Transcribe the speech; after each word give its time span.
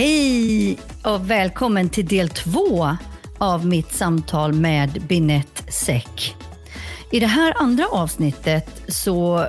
Hej 0.00 0.78
och 1.04 1.30
välkommen 1.30 1.88
till 1.88 2.06
del 2.06 2.28
två 2.28 2.96
av 3.38 3.66
mitt 3.66 3.92
samtal 3.92 4.52
med 4.52 5.02
Binette 5.08 5.72
Säck. 5.72 6.36
I 7.10 7.20
det 7.20 7.26
här 7.26 7.54
andra 7.56 7.86
avsnittet 7.86 8.82
så 8.88 9.46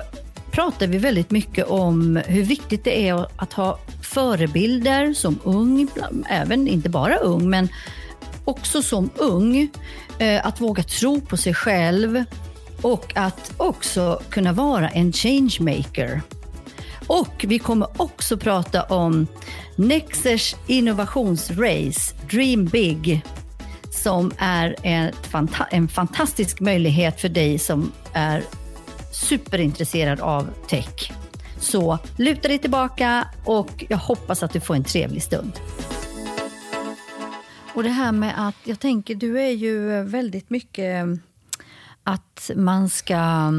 pratar 0.50 0.86
vi 0.86 0.98
väldigt 0.98 1.30
mycket 1.30 1.66
om 1.66 2.16
hur 2.26 2.42
viktigt 2.42 2.84
det 2.84 3.08
är 3.08 3.26
att 3.36 3.52
ha 3.52 3.78
förebilder 4.02 5.14
som 5.14 5.38
ung, 5.44 5.88
även 6.30 6.68
inte 6.68 6.88
bara 6.88 7.16
ung, 7.16 7.50
men 7.50 7.68
också 8.44 8.82
som 8.82 9.10
ung. 9.16 9.70
Eh, 10.18 10.46
att 10.46 10.60
våga 10.60 10.82
tro 10.82 11.20
på 11.20 11.36
sig 11.36 11.54
själv 11.54 12.24
och 12.82 13.12
att 13.14 13.52
också 13.56 14.22
kunna 14.30 14.52
vara 14.52 14.88
en 14.88 15.12
changemaker. 15.12 16.22
Och 17.06 17.44
vi 17.48 17.58
kommer 17.58 18.02
också 18.02 18.36
prata 18.36 18.82
om 18.82 19.26
Nexers 19.76 20.56
innovationsrace 20.66 22.14
Dream 22.30 22.64
Big 22.64 23.22
som 23.90 24.32
är 24.38 25.12
fanta 25.28 25.64
en 25.64 25.88
fantastisk 25.88 26.60
möjlighet 26.60 27.20
för 27.20 27.28
dig 27.28 27.58
som 27.58 27.92
är 28.12 28.42
superintresserad 29.12 30.20
av 30.20 30.48
tech. 30.68 31.12
Så 31.58 31.98
luta 32.16 32.48
dig 32.48 32.58
tillbaka 32.58 33.28
och 33.44 33.84
jag 33.88 33.98
hoppas 33.98 34.42
att 34.42 34.52
du 34.52 34.60
får 34.60 34.74
en 34.74 34.84
trevlig 34.84 35.22
stund. 35.22 35.52
Och 37.74 37.82
det 37.82 37.88
här 37.88 38.12
med 38.12 38.48
att, 38.48 38.56
jag 38.64 38.80
tänker, 38.80 39.14
du 39.14 39.40
är 39.40 39.50
ju 39.50 40.02
väldigt 40.02 40.50
mycket 40.50 41.06
att 42.04 42.50
man 42.56 42.88
ska 42.88 43.52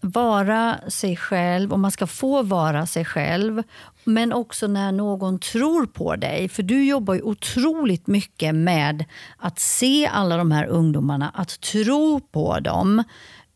vara 0.00 0.78
sig 0.88 1.16
själv 1.16 1.72
och 1.72 1.78
man 1.78 1.90
ska 1.90 2.06
få 2.06 2.42
vara 2.42 2.86
sig 2.86 3.04
själv. 3.04 3.62
Men 4.04 4.32
också 4.32 4.66
när 4.66 4.92
någon 4.92 5.38
tror 5.38 5.86
på 5.86 6.16
dig. 6.16 6.48
För 6.48 6.62
du 6.62 6.84
jobbar 6.84 7.14
ju 7.14 7.22
otroligt 7.22 8.06
mycket 8.06 8.54
med 8.54 9.04
att 9.36 9.58
se 9.58 10.06
alla 10.06 10.36
de 10.36 10.50
här 10.50 10.66
ungdomarna, 10.66 11.30
att 11.34 11.60
tro 11.60 12.20
på 12.20 12.60
dem 12.60 13.04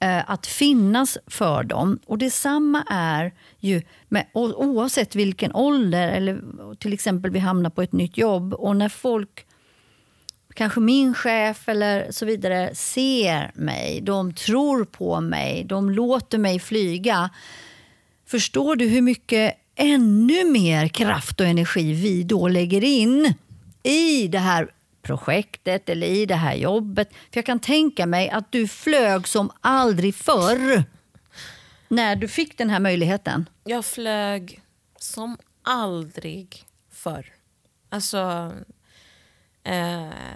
eh, 0.01 0.31
att 0.31 0.47
finnas 0.47 1.19
för 1.27 1.63
dem. 1.63 1.99
Och 2.07 2.19
Detsamma 2.19 2.85
är 2.91 3.33
ju 3.59 3.83
med, 4.09 4.27
oavsett 4.35 5.15
vilken 5.15 5.55
ålder, 5.55 6.09
eller 6.09 6.41
till 6.75 6.93
exempel 6.93 7.31
vi 7.31 7.39
hamnar 7.39 7.71
på 7.71 7.83
ett 7.83 7.93
nytt 7.93 8.17
jobb 8.17 8.55
och 8.55 8.77
när 8.77 8.89
folk 8.89 9.47
kanske 10.55 10.81
min 10.81 11.15
chef 11.15 11.69
eller 11.69 12.13
så 12.13 12.27
vidare 12.27 12.75
ser 12.75 13.51
mig, 13.55 14.01
de 14.01 14.35
tror 14.35 14.85
på 14.85 15.21
mig, 15.21 15.65
de 15.65 15.91
låter 15.91 16.39
mig 16.39 16.59
flyga. 16.59 17.31
Förstår 18.27 18.77
du 18.77 18.89
hur 18.89 19.03
mycket 19.03 19.55
ännu 19.75 20.45
mer 20.45 20.89
kraft 20.89 21.41
och 21.41 21.47
energi 21.47 21.93
vi 21.93 22.23
då 22.23 22.49
lägger 22.49 22.85
in 22.85 23.35
i 23.83 24.29
det 24.29 24.39
här 24.39 24.71
projektet 25.03 25.89
eller 25.89 26.07
i 26.07 26.27
det 26.27 26.35
här 26.35 26.55
jobbet? 26.55 27.09
För 27.11 27.39
Jag 27.39 27.47
kan 27.47 27.59
tänka 27.59 28.07
mig 28.07 28.31
att 28.31 28.53
du 28.53 28.69
flög 28.69 29.29
som 29.29 29.51
aldrig 29.61 30.15
förr 30.15 30.85
när 31.89 32.17
du 32.17 32.29
fick 32.29 32.59
den 32.59 32.71
här 32.71 32.81
möjligheten. 32.81 33.49
Jag 33.65 33.85
flög 33.85 34.61
som 34.99 35.37
aldrig 35.63 36.65
förr. 36.91 37.27
Alltså, 37.89 38.53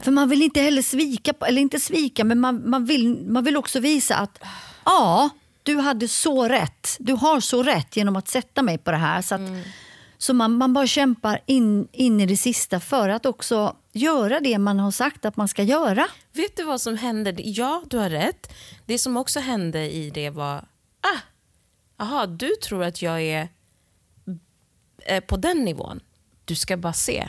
för 0.03 0.11
man 0.11 0.29
vill 0.29 0.43
inte 0.43 0.61
heller 0.61 0.83
svika, 0.83 1.33
eller 1.47 1.63
inte 1.63 1.81
svika, 1.81 2.25
men 2.25 2.41
man, 2.41 2.71
man, 2.71 2.85
vill, 2.85 3.27
man 3.27 3.45
vill 3.45 3.57
också 3.57 3.81
visa 3.81 4.17
att 4.17 4.45
ja, 4.85 5.31
du 5.63 5.77
hade 5.77 6.09
så 6.09 6.49
rätt. 6.49 6.97
Du 6.99 7.13
har 7.13 7.41
så 7.41 7.63
rätt 7.63 7.97
genom 7.97 8.17
att 8.17 8.29
sätta 8.29 8.63
mig 8.63 8.79
på 8.79 8.91
det 8.91 8.97
här. 8.97 9.23
Så, 9.23 9.35
att, 9.35 9.41
mm. 9.41 9.63
så 10.19 10.35
man, 10.35 10.59
man 10.59 10.73
bara 10.73 10.87
kämpar 10.87 11.41
in, 11.47 11.89
in 11.93 12.21
i 12.21 12.27
det 12.27 12.37
sista 12.37 12.81
för 12.81 13.09
att 13.09 13.27
också 13.27 13.77
göra 13.93 14.41
det 14.41 14.59
man 14.59 14.79
har 14.79 14.91
sagt 14.91 15.25
att 15.25 15.37
man 15.37 15.49
ska 15.49 15.63
göra. 15.63 16.07
Vet 16.33 16.57
du 16.57 16.63
vad 16.65 16.81
som 16.81 16.97
hände? 16.97 17.35
Ja, 17.37 17.83
du 17.87 17.99
har 17.99 18.11
rätt. 18.11 18.53
Det 18.87 18.99
som 18.99 19.17
också 19.17 19.41
hände 19.41 19.93
i 19.93 20.11
det 20.11 20.31
var, 20.31 20.57
ah, 21.01 21.21
aha, 22.05 22.27
du 22.27 22.51
tror 22.57 22.85
att 22.85 23.03
jag 23.03 23.23
är 23.23 23.49
eh, 25.03 25.21
på 25.21 25.37
den 25.37 25.65
nivån. 25.65 26.01
Du 26.45 26.55
ska 26.55 26.77
bara 26.77 26.93
se. 26.93 27.29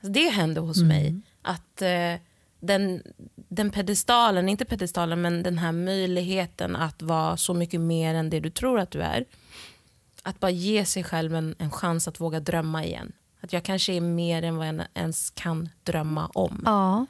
Alltså 0.00 0.12
det 0.12 0.28
hände 0.28 0.60
hos 0.60 0.76
mm. 0.76 0.88
mig. 0.88 1.20
Att 1.42 1.82
eh, 1.82 2.14
den, 2.60 3.02
den 3.48 3.70
pedestalen, 3.70 4.48
inte 4.48 4.64
pedestalen, 4.64 5.20
men 5.20 5.42
den 5.42 5.58
här 5.58 5.72
möjligheten 5.72 6.76
att 6.76 7.02
vara 7.02 7.36
så 7.36 7.54
mycket 7.54 7.80
mer 7.80 8.14
än 8.14 8.30
det 8.30 8.40
du 8.40 8.50
tror 8.50 8.80
att 8.80 8.90
du 8.90 9.02
är. 9.02 9.24
Att 10.22 10.40
bara 10.40 10.50
ge 10.50 10.84
sig 10.84 11.04
själv 11.04 11.34
en, 11.34 11.54
en 11.58 11.70
chans 11.70 12.08
att 12.08 12.20
våga 12.20 12.40
drömma 12.40 12.84
igen. 12.84 13.12
Att 13.40 13.52
jag 13.52 13.62
kanske 13.62 13.92
är 13.92 14.00
mer 14.00 14.42
än 14.42 14.56
vad 14.56 14.68
jag 14.68 14.86
ens 14.94 15.30
kan 15.30 15.68
drömma 15.82 16.26
om. 16.26 16.62
Ja. 16.64 17.06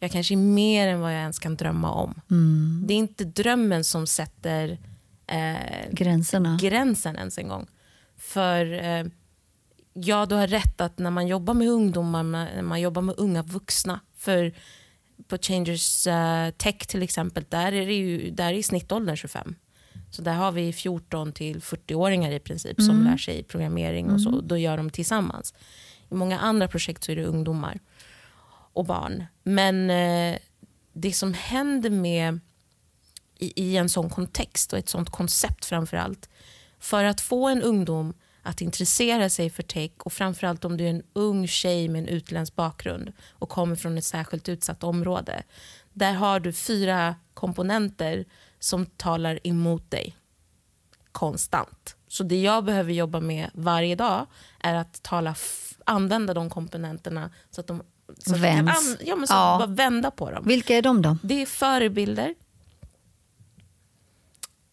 Jag 0.00 0.10
kanske 0.10 0.34
är 0.34 0.36
mer 0.36 0.88
än 0.88 1.00
vad 1.00 1.12
jag 1.12 1.20
ens 1.20 1.38
kan 1.38 1.56
drömma 1.56 1.92
om. 1.92 2.20
Mm. 2.30 2.84
Det 2.86 2.94
är 2.94 2.98
inte 2.98 3.24
drömmen 3.24 3.84
som 3.84 4.06
sätter 4.06 4.78
eh, 5.26 5.90
Gränserna. 5.92 6.58
gränsen 6.60 7.16
ens 7.16 7.38
en 7.38 7.48
gång. 7.48 7.66
För 8.16 8.84
eh, 8.84 9.04
ja, 9.92 10.26
du 10.26 10.34
har 10.34 10.46
rätt 10.46 10.80
att 10.80 10.98
när 10.98 11.10
man 11.10 11.26
jobbar 11.26 11.54
med 11.54 11.68
ungdomar, 11.68 12.22
när 12.22 12.62
man 12.62 12.80
jobbar 12.80 13.02
med 13.02 13.14
unga 13.18 13.42
vuxna, 13.42 14.00
för 14.16 14.52
på 15.28 15.38
Changers 15.38 16.06
uh, 16.06 16.50
Tech 16.50 16.78
till 16.78 17.02
exempel, 17.02 17.44
där 17.48 17.72
är, 17.72 17.86
det 17.86 17.94
ju, 17.94 18.30
där 18.30 18.52
är 18.52 18.62
snittåldern 18.62 19.16
25. 19.16 19.54
Så 20.10 20.22
där 20.22 20.34
har 20.34 20.52
vi 20.52 20.72
14 20.72 21.32
till 21.32 21.60
40-åringar 21.60 22.30
i 22.30 22.38
princip 22.38 22.76
som 22.76 22.90
mm. 22.90 23.04
lär 23.04 23.16
sig 23.16 23.42
programmering 23.42 24.10
och 24.10 24.20
så. 24.20 24.28
Mm. 24.28 24.48
Då 24.48 24.56
gör 24.56 24.76
de 24.76 24.90
tillsammans. 24.90 25.54
I 26.10 26.14
många 26.14 26.38
andra 26.38 26.68
projekt 26.68 27.04
så 27.04 27.12
är 27.12 27.16
det 27.16 27.24
ungdomar 27.24 27.78
och 28.72 28.84
barn. 28.84 29.24
Men 29.42 29.90
eh, 29.90 30.38
det 30.92 31.12
som 31.12 31.34
händer 31.34 31.90
med 31.90 32.40
i, 33.38 33.62
i, 33.62 33.76
en 33.76 33.88
sån 33.88 34.10
kontext 34.10 34.72
och 34.72 34.78
ett 34.78 34.88
sånt 34.88 35.10
koncept 35.10 35.64
framför 35.64 35.96
allt. 35.96 36.28
För 36.78 37.04
att 37.04 37.20
få 37.20 37.48
en 37.48 37.62
ungdom 37.62 38.14
att 38.48 38.60
intressera 38.60 39.30
sig 39.30 39.50
för 39.50 39.62
tech 39.62 39.90
och 39.98 40.12
framförallt 40.12 40.64
om 40.64 40.76
du 40.76 40.84
är 40.84 40.90
en 40.90 41.02
ung 41.12 41.46
tjej 41.46 41.88
med 41.88 42.02
en 42.02 42.08
utländsk 42.08 42.54
bakgrund 42.56 43.12
och 43.30 43.48
kommer 43.48 43.76
från 43.76 43.98
ett 43.98 44.04
särskilt 44.04 44.48
utsatt 44.48 44.84
område. 44.84 45.42
Där 45.92 46.12
har 46.12 46.40
du 46.40 46.52
fyra 46.52 47.16
komponenter 47.34 48.24
som 48.58 48.86
talar 48.86 49.46
emot 49.46 49.90
dig 49.90 50.16
konstant. 51.12 51.96
Så 52.08 52.24
det 52.24 52.40
jag 52.40 52.64
behöver 52.64 52.92
jobba 52.92 53.20
med 53.20 53.50
varje 53.54 53.94
dag 53.94 54.26
är 54.60 54.74
att 54.74 55.02
tala 55.02 55.34
använda 55.84 56.34
de 56.34 56.50
komponenterna 56.50 57.30
så 57.50 57.60
att 57.60 57.66
de 57.66 57.82
så 58.18 58.34
att 58.34 58.40
kan 58.40 58.96
ja, 59.00 59.16
men 59.16 59.26
så 59.26 59.34
ja. 59.34 59.56
bara 59.58 59.66
vända 59.66 60.10
på 60.10 60.30
dem. 60.30 60.44
Vilka 60.46 60.76
är 60.76 60.82
de 60.82 61.02
då? 61.02 61.16
Det 61.22 61.42
är 61.42 61.46
förebilder. 61.46 62.34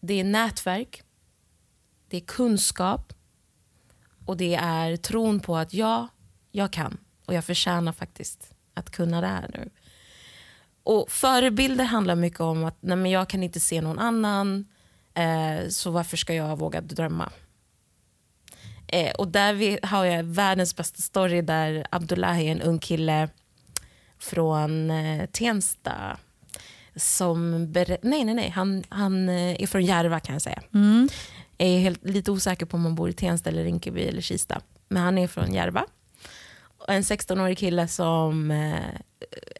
Det 0.00 0.20
är 0.20 0.24
nätverk. 0.24 1.02
Det 2.08 2.16
är 2.16 2.20
kunskap. 2.20 3.12
Och 4.26 4.36
det 4.36 4.54
är 4.54 4.96
tron 4.96 5.40
på 5.40 5.56
att 5.56 5.74
ja, 5.74 6.08
jag 6.52 6.72
kan 6.72 6.98
och 7.26 7.34
jag 7.34 7.44
förtjänar 7.44 7.92
faktiskt 7.92 8.54
att 8.74 8.90
kunna 8.90 9.20
det 9.20 9.26
här 9.26 9.50
nu. 9.54 9.70
Och 10.82 11.10
Förebilder 11.10 11.84
handlar 11.84 12.14
mycket 12.14 12.40
om 12.40 12.64
att 12.64 12.76
nej, 12.80 12.96
men 12.96 13.10
jag 13.10 13.28
kan 13.28 13.42
inte 13.42 13.60
se 13.60 13.80
någon 13.80 13.98
annan, 13.98 14.66
eh, 15.14 15.68
så 15.68 15.90
varför 15.90 16.16
ska 16.16 16.34
jag 16.34 16.58
våga 16.58 16.80
drömma? 16.80 17.32
Eh, 18.88 19.14
och 19.14 19.28
där 19.28 19.86
har 19.86 20.04
jag 20.04 20.24
världens 20.24 20.76
bästa 20.76 21.02
story 21.02 21.42
där 21.42 21.86
Abdullahi, 21.90 22.48
en 22.48 22.62
ung 22.62 22.78
kille 22.78 23.28
från 24.18 24.90
eh, 24.90 25.26
Tensta, 25.26 26.18
som 26.96 27.64
nej, 27.72 27.98
nej, 28.02 28.34
nej, 28.34 28.50
han, 28.50 28.84
han 28.88 29.28
eh, 29.28 29.62
är 29.62 29.66
från 29.66 29.84
Järva 29.84 30.20
kan 30.20 30.34
jag 30.34 30.42
säga. 30.42 30.62
Mm 30.74 31.08
är 31.58 31.78
helt, 31.78 32.04
lite 32.04 32.30
osäker 32.30 32.66
på 32.66 32.76
om 32.76 32.84
han 32.84 32.94
bor 32.94 33.10
i 33.10 33.12
Tensta, 33.12 33.50
eller 33.50 33.64
Rinkeby 33.64 34.02
eller 34.02 34.20
Kista. 34.20 34.60
Men 34.88 35.02
han 35.02 35.18
är 35.18 35.28
från 35.28 35.54
Järva. 35.54 35.84
En 36.88 37.02
16-årig 37.02 37.58
kille 37.58 37.88
som 37.88 38.50
eh, 38.50 39.00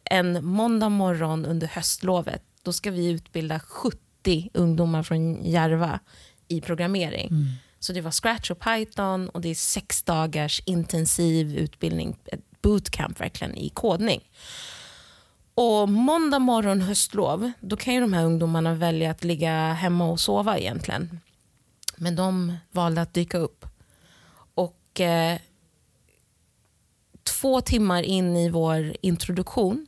en 0.05 0.45
måndag 0.45 0.89
morgon 0.89 1.47
under 1.47 1.67
höstlovet, 1.67 2.43
då 2.63 2.73
ska 2.73 2.91
vi 2.91 3.07
utbilda 3.07 3.61
70 3.61 4.51
ungdomar 4.55 5.03
från 5.03 5.45
Järva 5.45 6.01
i 6.49 6.61
programmering. 6.61 7.29
Mm. 7.29 7.47
Så 7.79 7.93
det 7.93 8.01
var 8.01 8.11
Scratch 8.11 8.51
och 8.51 8.61
Python 8.61 9.29
och 9.29 9.41
det 9.41 9.49
är 9.49 9.55
sex 9.55 10.03
dagars 10.03 10.63
intensiv 10.65 11.57
utbildning, 11.57 12.17
ett 12.25 12.63
bootcamp 12.63 13.21
verkligen 13.21 13.57
i 13.57 13.69
kodning. 13.69 14.31
Och 15.55 15.89
Måndag 15.89 16.39
morgon 16.39 16.81
höstlov, 16.81 17.53
då 17.61 17.77
kan 17.77 17.95
ju 17.95 18.01
de 18.01 18.13
här 18.13 18.25
ungdomarna 18.25 18.75
välja 18.75 19.11
att 19.11 19.25
ligga 19.25 19.73
hemma 19.73 20.11
och 20.11 20.21
sova 20.21 20.59
egentligen. 20.59 21.21
Men 21.97 22.17
de 22.17 22.57
valde 22.71 23.01
att 23.03 23.15
dyka 23.15 23.39
upp. 23.39 23.67
Och 24.55 25.01
eh, 25.01 25.39
två 27.23 27.61
timmar 27.61 28.03
in 28.03 28.37
i 28.37 28.51
vår 28.51 28.97
introduktion, 29.03 29.87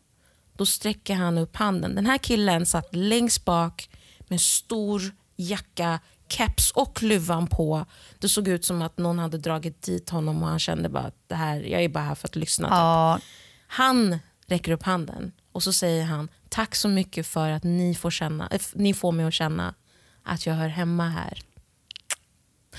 då 0.56 0.66
sträcker 0.66 1.14
han 1.14 1.38
upp 1.38 1.56
handen. 1.56 1.94
Den 1.94 2.06
här 2.06 2.18
killen 2.18 2.66
satt 2.66 2.94
längst 2.94 3.44
bak 3.44 3.90
med 4.28 4.40
stor 4.40 5.02
jacka, 5.36 6.00
keps 6.28 6.70
och 6.70 7.02
luvan 7.02 7.46
på. 7.46 7.86
Det 8.18 8.28
såg 8.28 8.48
ut 8.48 8.64
som 8.64 8.82
att 8.82 8.98
någon 8.98 9.18
hade 9.18 9.38
dragit 9.38 9.82
dit 9.82 10.10
honom 10.10 10.42
och 10.42 10.48
han 10.48 10.58
kände 10.58 10.88
bara 10.88 11.04
att 11.04 11.16
det 11.26 11.34
här, 11.34 11.60
jag 11.60 11.84
är 11.84 11.88
bara 11.88 12.04
här 12.04 12.14
för 12.14 12.28
att 12.28 12.36
lyssna. 12.36 12.68
typ. 12.68 12.72
Ja, 12.72 13.18
Han 13.66 14.18
räcker 14.46 14.72
upp 14.72 14.82
handen 14.82 15.32
och 15.52 15.62
så 15.62 15.72
säger 15.72 16.04
han 16.04 16.28
tack 16.48 16.74
så 16.74 16.88
mycket 16.88 17.26
för 17.26 17.50
att 17.50 17.64
ni 17.64 17.94
får, 17.94 18.10
känna, 18.10 18.48
f- 18.52 18.72
ni 18.74 18.94
får 18.94 19.12
mig 19.12 19.26
att 19.26 19.34
känna 19.34 19.74
att 20.22 20.46
jag 20.46 20.54
hör 20.54 20.68
hemma 20.68 21.08
här. 21.08 21.38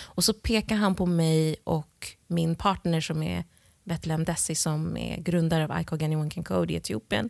Och 0.02 0.24
så 0.24 0.34
pekar 0.34 0.76
han 0.76 0.96
på 0.96 1.06
mig 1.06 1.56
och 1.64 2.08
min 2.28 2.56
partner 2.56 3.02
som 3.02 3.24
är 3.24 3.44
Betlehem 3.84 4.24
Dessi 4.24 4.56
som 4.56 4.98
är 4.98 5.18
grundare 5.18 5.64
av 5.66 5.82
ICOG 5.82 6.04
Anyone 6.04 6.30
Can 6.30 6.44
Code 6.44 6.74
i 6.74 6.76
Etiopien. 6.76 7.30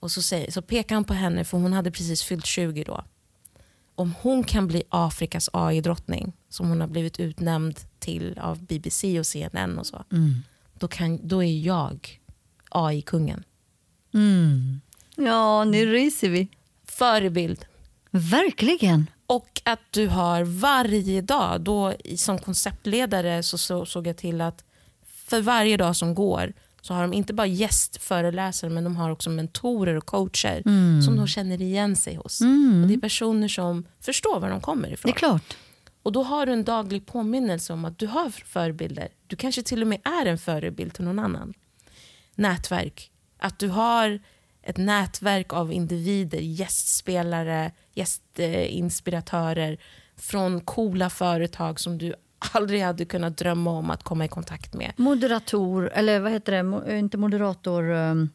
Och 0.00 0.10
så, 0.10 0.22
säger, 0.22 0.50
så 0.50 0.62
pekar 0.62 0.94
han 0.94 1.04
på 1.04 1.14
henne, 1.14 1.44
för 1.44 1.58
hon 1.58 1.72
hade 1.72 1.90
precis 1.90 2.22
fyllt 2.22 2.46
20 2.46 2.84
då. 2.84 3.04
Om 3.94 4.14
hon 4.20 4.44
kan 4.44 4.66
bli 4.68 4.82
Afrikas 4.88 5.50
AI-drottning, 5.52 6.32
som 6.48 6.68
hon 6.68 6.80
har 6.80 6.88
blivit 6.88 7.20
utnämnd 7.20 7.80
till 7.98 8.38
av 8.38 8.62
BBC 8.62 9.18
och 9.18 9.26
CNN 9.26 9.78
och 9.78 9.86
så, 9.86 10.04
då, 10.74 10.88
kan, 10.88 11.28
då 11.28 11.42
är 11.42 11.58
jag 11.60 12.20
AI-kungen. 12.70 13.44
ja 15.16 15.64
nu 15.64 15.86
ryser 15.86 16.28
vi. 16.30 16.48
Förebild. 16.84 17.64
Verkligen. 18.10 19.06
Och 19.34 19.60
att 19.64 19.80
du 19.90 20.08
har 20.08 20.42
varje 20.44 21.20
dag, 21.20 21.60
då 21.60 21.94
som 22.16 22.38
konceptledare 22.38 23.42
så, 23.42 23.58
så 23.58 23.86
såg 23.86 24.06
jag 24.06 24.16
till 24.16 24.40
att 24.40 24.64
för 25.06 25.40
varje 25.40 25.76
dag 25.76 25.96
som 25.96 26.14
går 26.14 26.52
så 26.80 26.94
har 26.94 27.02
de 27.02 27.12
inte 27.12 27.34
bara 27.34 27.46
gästföreläsare 27.46 28.70
men 28.70 28.84
de 28.84 28.96
har 28.96 29.10
också 29.10 29.30
mentorer 29.30 29.94
och 29.94 30.06
coacher 30.06 30.62
som 31.04 31.16
de 31.16 31.26
känner 31.26 31.62
igen 31.62 31.96
sig 31.96 32.14
hos. 32.14 32.40
Och 32.82 32.88
det 32.88 32.94
är 32.94 33.00
personer 33.00 33.48
som 33.48 33.84
förstår 34.00 34.40
var 34.40 34.50
de 34.50 34.60
kommer 34.60 34.88
Det 34.88 34.94
ifrån. 34.94 35.10
är 35.10 35.14
klart. 35.16 35.56
Och 36.02 36.12
då 36.12 36.22
har 36.22 36.46
du 36.46 36.52
en 36.52 36.64
daglig 36.64 37.06
påminnelse 37.06 37.72
om 37.72 37.84
att 37.84 37.98
du 37.98 38.06
har 38.06 38.30
förebilder. 38.30 39.08
Du 39.26 39.36
kanske 39.36 39.62
till 39.62 39.82
och 39.82 39.88
med 39.88 40.00
är 40.04 40.26
en 40.26 40.38
förebild 40.38 40.94
till 40.94 41.04
någon 41.04 41.18
annan. 41.18 41.54
Nätverk. 42.34 43.10
Att 43.38 43.58
du 43.58 43.68
har 43.68 44.20
ett 44.62 44.76
nätverk 44.76 45.52
av 45.52 45.72
individer, 45.72 46.38
gästspelare, 46.38 47.72
gästinspiratörer 47.94 49.78
från 50.16 50.60
coola 50.60 51.10
företag 51.10 51.80
som 51.80 51.98
du 51.98 52.14
aldrig 52.54 52.82
hade 52.82 53.04
kunnat 53.04 53.36
drömma 53.36 53.70
om 53.70 53.90
att 53.90 54.02
komma 54.02 54.24
i 54.24 54.28
kontakt 54.28 54.74
med. 54.74 54.92
Moderator, 54.96 55.90
eller 55.94 56.20
vad 56.20 56.32
heter 56.32 56.52
det? 56.52 56.62
Mo- 56.62 56.98
Inte 56.98 57.16
moderator. 57.18 57.90
Um, 57.90 58.30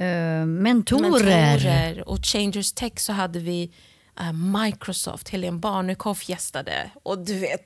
uh, 0.00 0.46
mentorer. 0.46 1.10
Mentorer. 1.10 2.08
Och 2.08 2.24
Changers 2.24 2.72
Tech 2.72 2.92
så 2.96 3.12
hade 3.12 3.38
vi 3.38 3.72
eh, 4.20 4.32
Microsoft, 4.32 5.28
Helene 5.28 5.58
Barnekow 5.58 6.18
gästade. 6.26 6.90
Och 7.02 7.18
du 7.18 7.38
vet, 7.38 7.60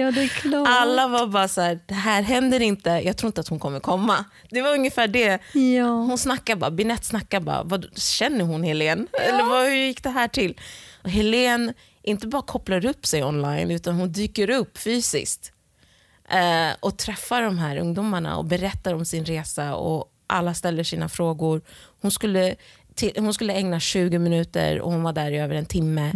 Ja, 0.00 0.10
det 0.10 0.22
är 0.22 0.28
klart. 0.28 0.68
Alla 0.70 1.08
var 1.08 1.26
bara 1.26 1.48
så 1.48 1.60
här, 1.60 1.78
det 1.86 1.94
här 1.94 2.22
händer 2.22 2.60
inte, 2.60 2.90
jag 2.90 3.16
tror 3.16 3.28
inte 3.28 3.40
att 3.40 3.48
hon 3.48 3.58
kommer 3.58 3.80
komma. 3.80 4.24
Det 4.50 4.62
var 4.62 4.74
ungefär 4.74 5.08
det. 5.08 5.38
Ja. 5.52 5.86
Hon 5.86 6.18
snackar 6.18 6.56
bara, 6.56 6.70
Binette 6.70 7.06
snackar 7.06 7.40
bara, 7.40 7.62
vad, 7.62 7.98
känner 7.98 8.44
hon 8.44 8.62
Helen? 8.62 9.08
Eller 9.12 9.44
vad, 9.44 9.66
hur 9.66 9.74
gick 9.74 10.02
det 10.02 10.10
här 10.10 10.28
till? 10.28 10.60
Och 11.02 11.10
Helen 11.10 11.72
inte 12.02 12.26
bara 12.26 12.42
kopplar 12.42 12.86
upp 12.86 13.06
sig 13.06 13.24
online 13.24 13.70
utan 13.70 13.94
hon 13.94 14.12
dyker 14.12 14.50
upp 14.50 14.78
fysiskt. 14.78 15.52
Eh, 16.28 16.76
och 16.80 16.98
träffar 16.98 17.42
de 17.42 17.58
här 17.58 17.76
ungdomarna 17.76 18.36
och 18.36 18.44
berättar 18.44 18.94
om 18.94 19.04
sin 19.04 19.24
resa 19.24 19.74
och 19.74 20.12
alla 20.26 20.54
ställer 20.54 20.84
sina 20.84 21.08
frågor. 21.08 21.60
Hon 22.00 22.10
skulle, 22.10 22.54
till, 22.94 23.12
hon 23.16 23.34
skulle 23.34 23.52
ägna 23.52 23.80
20 23.80 24.18
minuter 24.18 24.80
och 24.80 24.92
hon 24.92 25.02
var 25.02 25.12
där 25.12 25.30
i 25.30 25.38
över 25.38 25.54
en 25.54 25.66
timme. 25.66 26.12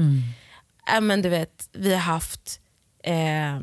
Äh, 0.94 1.00
men 1.00 1.22
du 1.22 1.28
vet, 1.28 1.68
vi 1.72 1.92
har 1.92 2.00
haft 2.00 2.59
eh, 3.04 3.60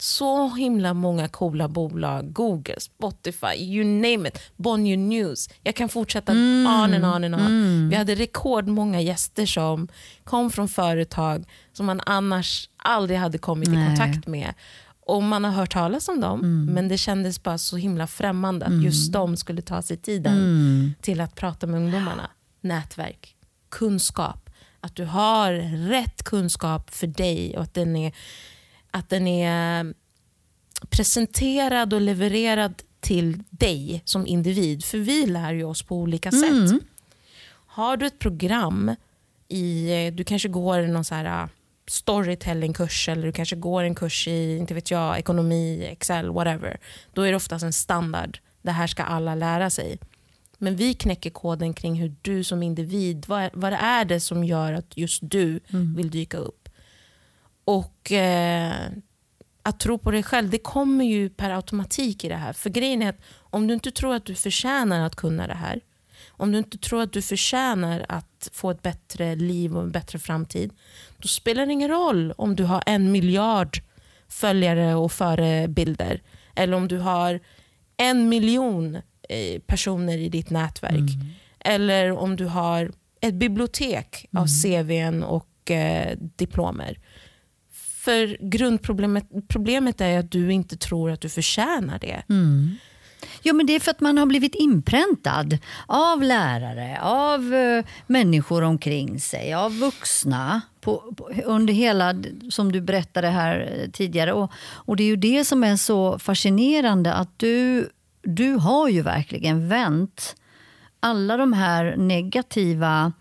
så 0.00 0.48
himla 0.48 0.94
många 0.94 1.28
coola 1.28 1.68
bolag. 1.68 2.32
Google, 2.32 2.80
Spotify, 2.80 3.54
you 3.56 3.84
name 3.84 4.28
it. 4.28 4.38
Bonnier 4.56 4.96
News. 4.96 5.48
Jag 5.62 5.74
kan 5.76 5.88
fortsätta 5.88 6.32
on 6.32 6.94
and 6.94 7.04
on 7.04 7.24
and 7.24 7.34
on. 7.34 7.88
Vi 7.88 7.96
hade 7.96 8.14
rekordmånga 8.14 9.00
gäster 9.00 9.46
som 9.46 9.88
kom 10.24 10.50
från 10.50 10.68
företag 10.68 11.44
som 11.72 11.86
man 11.86 12.00
annars 12.06 12.68
aldrig 12.76 13.18
hade 13.18 13.38
kommit 13.38 13.68
Nej. 13.68 13.82
i 13.82 13.86
kontakt 13.86 14.26
med. 14.26 14.54
Och 15.06 15.22
Man 15.22 15.44
har 15.44 15.50
hört 15.52 15.72
talas 15.72 16.08
om 16.08 16.20
dem, 16.20 16.64
men 16.64 16.88
det 16.88 16.98
kändes 16.98 17.42
bara 17.42 17.58
så 17.58 17.76
himla 17.76 18.06
främmande 18.06 18.66
att 18.66 18.82
just 18.84 19.12
de 19.12 19.36
skulle 19.36 19.62
ta 19.62 19.82
sig 19.82 19.96
tiden 19.96 20.94
till 21.00 21.20
att 21.20 21.34
prata 21.34 21.66
med 21.66 21.80
ungdomarna. 21.80 22.30
Nätverk, 22.60 23.36
kunskap. 23.68 24.47
Att 24.80 24.96
du 24.96 25.04
har 25.04 25.52
rätt 25.88 26.22
kunskap 26.22 26.94
för 26.94 27.06
dig 27.06 27.56
och 27.56 27.62
att 27.62 27.74
den 27.74 27.96
är, 27.96 28.12
att 28.90 29.08
den 29.08 29.26
är 29.26 29.94
presenterad 30.90 31.92
och 31.92 32.00
levererad 32.00 32.82
till 33.00 33.42
dig 33.50 34.02
som 34.04 34.26
individ. 34.26 34.84
För 34.84 34.98
vi 34.98 35.26
lär 35.26 35.52
ju 35.52 35.64
oss 35.64 35.82
på 35.82 35.96
olika 35.96 36.30
sätt. 36.30 36.82
Har 37.66 37.96
du 37.96 38.06
ett 38.06 38.18
program, 38.18 38.94
i, 39.48 40.10
du 40.10 40.24
kanske 40.24 40.48
går 40.48 40.82
någon 40.82 41.04
så 41.04 41.14
här 41.14 41.42
uh, 41.42 41.48
storytellingkurs 41.86 43.08
eller 43.08 43.26
du 43.26 43.32
kanske 43.32 43.56
går 43.56 43.82
en 43.82 43.94
kurs 43.94 44.28
i 44.28 44.56
inte 44.56 44.74
vet 44.74 44.90
jag, 44.90 45.18
ekonomi, 45.18 45.88
Excel, 45.92 46.30
whatever. 46.30 46.80
Då 47.12 47.22
är 47.22 47.30
det 47.30 47.36
oftast 47.36 47.64
en 47.64 47.72
standard. 47.72 48.38
Det 48.62 48.70
här 48.70 48.86
ska 48.86 49.02
alla 49.02 49.34
lära 49.34 49.70
sig. 49.70 49.98
Men 50.58 50.76
vi 50.76 50.94
knäcker 50.94 51.30
koden 51.30 51.74
kring 51.74 51.94
hur 51.94 52.14
du 52.22 52.44
som 52.44 52.62
individ, 52.62 53.24
vad, 53.28 53.50
vad 53.52 53.72
är 53.72 54.04
det 54.04 54.20
som 54.20 54.44
gör 54.44 54.72
att 54.72 54.96
just 54.96 55.20
du 55.22 55.60
vill 55.96 56.10
dyka 56.10 56.36
upp? 56.36 56.68
Och 57.64 58.12
eh, 58.12 58.90
att 59.62 59.80
tro 59.80 59.98
på 59.98 60.10
dig 60.10 60.22
själv, 60.22 60.50
det 60.50 60.58
kommer 60.58 61.04
ju 61.04 61.30
per 61.30 61.50
automatik 61.50 62.24
i 62.24 62.28
det 62.28 62.36
här. 62.36 62.52
För 62.52 62.70
grejen 62.70 63.02
är 63.02 63.08
att 63.08 63.20
om 63.36 63.66
du 63.66 63.74
inte 63.74 63.90
tror 63.90 64.14
att 64.14 64.24
du 64.24 64.34
förtjänar 64.34 65.06
att 65.06 65.16
kunna 65.16 65.46
det 65.46 65.54
här, 65.54 65.80
om 66.28 66.52
du 66.52 66.58
inte 66.58 66.78
tror 66.78 67.02
att 67.02 67.12
du 67.12 67.22
förtjänar 67.22 68.06
att 68.08 68.50
få 68.52 68.70
ett 68.70 68.82
bättre 68.82 69.34
liv 69.34 69.76
och 69.76 69.82
en 69.82 69.90
bättre 69.90 70.18
framtid, 70.18 70.72
då 71.18 71.28
spelar 71.28 71.66
det 71.66 71.72
ingen 71.72 71.88
roll 71.88 72.32
om 72.36 72.56
du 72.56 72.64
har 72.64 72.82
en 72.86 73.12
miljard 73.12 73.82
följare 74.28 74.94
och 74.94 75.12
förebilder. 75.12 76.22
Eller 76.54 76.76
om 76.76 76.88
du 76.88 76.98
har 76.98 77.40
en 77.96 78.28
miljon 78.28 78.98
personer 79.66 80.18
i 80.18 80.28
ditt 80.28 80.50
nätverk. 80.50 81.10
Eller 81.60 82.12
om 82.12 82.36
du 82.36 82.44
har 82.44 82.90
ett 83.20 83.34
bibliotek 83.34 84.26
av 84.36 84.46
CVn 84.62 85.22
och 85.22 85.70
eh, 85.70 86.16
diplomer. 86.36 86.98
För 88.04 88.36
grundproblemet 88.50 89.24
problemet 89.48 90.00
är 90.00 90.18
att 90.18 90.30
du 90.30 90.52
inte 90.52 90.76
tror 90.76 91.10
att 91.10 91.20
du 91.20 91.28
förtjänar 91.28 91.98
det. 91.98 92.22
Jo, 93.42 93.54
men 93.54 93.66
det 93.66 93.72
är 93.74 93.80
för 93.80 93.90
att 93.90 94.00
man 94.00 94.18
har 94.18 94.26
blivit 94.26 94.54
inpräntad 94.54 95.58
av 95.86 96.22
lärare, 96.22 96.98
av 97.02 97.54
eh, 97.54 97.84
människor 98.06 98.62
omkring 98.62 99.20
sig, 99.20 99.54
av 99.54 99.78
vuxna 99.78 100.60
på, 100.80 101.14
på, 101.16 101.30
under 101.44 101.74
hela, 101.74 102.14
som 102.50 102.72
du 102.72 102.80
berättade 102.80 103.28
här 103.28 103.80
eh, 103.82 103.90
tidigare. 103.90 104.32
Och, 104.32 104.52
och 104.58 104.96
Det 104.96 105.02
är 105.02 105.06
ju 105.08 105.16
det 105.16 105.44
som 105.44 105.64
är 105.64 105.76
så 105.76 106.18
fascinerande 106.18 107.12
att 107.12 107.38
du, 107.38 107.88
du 108.28 108.52
har 108.52 108.88
ju 108.88 109.02
verkligen 109.02 109.68
vänt 109.68 110.36
alla 111.00 111.36
de 111.36 111.52
här 111.52 111.96
negativa 111.96 113.12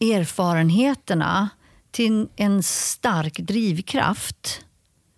erfarenheterna 0.00 1.48
till 1.90 2.28
en 2.36 2.62
stark 2.62 3.38
drivkraft 3.38 4.64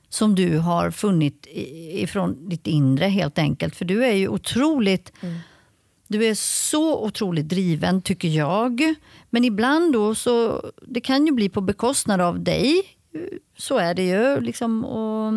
som 0.09 0.35
du 0.35 0.59
har 0.59 0.91
funnit 0.91 1.47
ifrån 1.93 2.49
ditt 2.49 2.67
inre 2.67 3.05
helt 3.05 3.39
enkelt. 3.39 3.77
För 3.77 3.85
du 3.85 4.05
är 4.05 4.13
ju 4.13 4.29
otroligt... 4.29 5.13
Du 6.09 6.25
är 6.25 6.35
så 6.35 7.05
otroligt 7.05 7.49
driven 7.49 8.03
tycker 8.03 8.29
jag. 8.29 8.95
Men 9.31 9.45
ibland 9.45 9.93
då 9.93 10.15
så... 10.15 10.65
Det 10.83 11.01
kan 11.01 11.27
ju 11.27 11.33
bli 11.33 11.49
på 11.49 11.61
bekostnad 11.61 12.21
av 12.21 12.45
dig. 12.45 12.83
Så 13.57 13.79
är 13.79 13.95
det 13.95 14.07
ju. 14.07 14.41
Liksom, 14.41 14.85
och, 14.85 15.33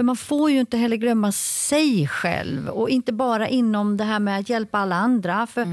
för 0.00 0.04
man 0.04 0.16
får 0.16 0.50
ju 0.50 0.60
inte 0.60 0.76
heller 0.76 0.96
glömma 0.96 1.32
sig 1.32 2.08
själv. 2.08 2.68
Och 2.68 2.90
inte 2.90 3.12
bara 3.12 3.48
inom 3.48 3.96
det 3.96 4.04
här 4.04 4.20
med 4.20 4.38
att 4.38 4.48
hjälpa 4.48 4.78
alla 4.78 4.96
andra. 4.96 5.46
För, 5.46 5.64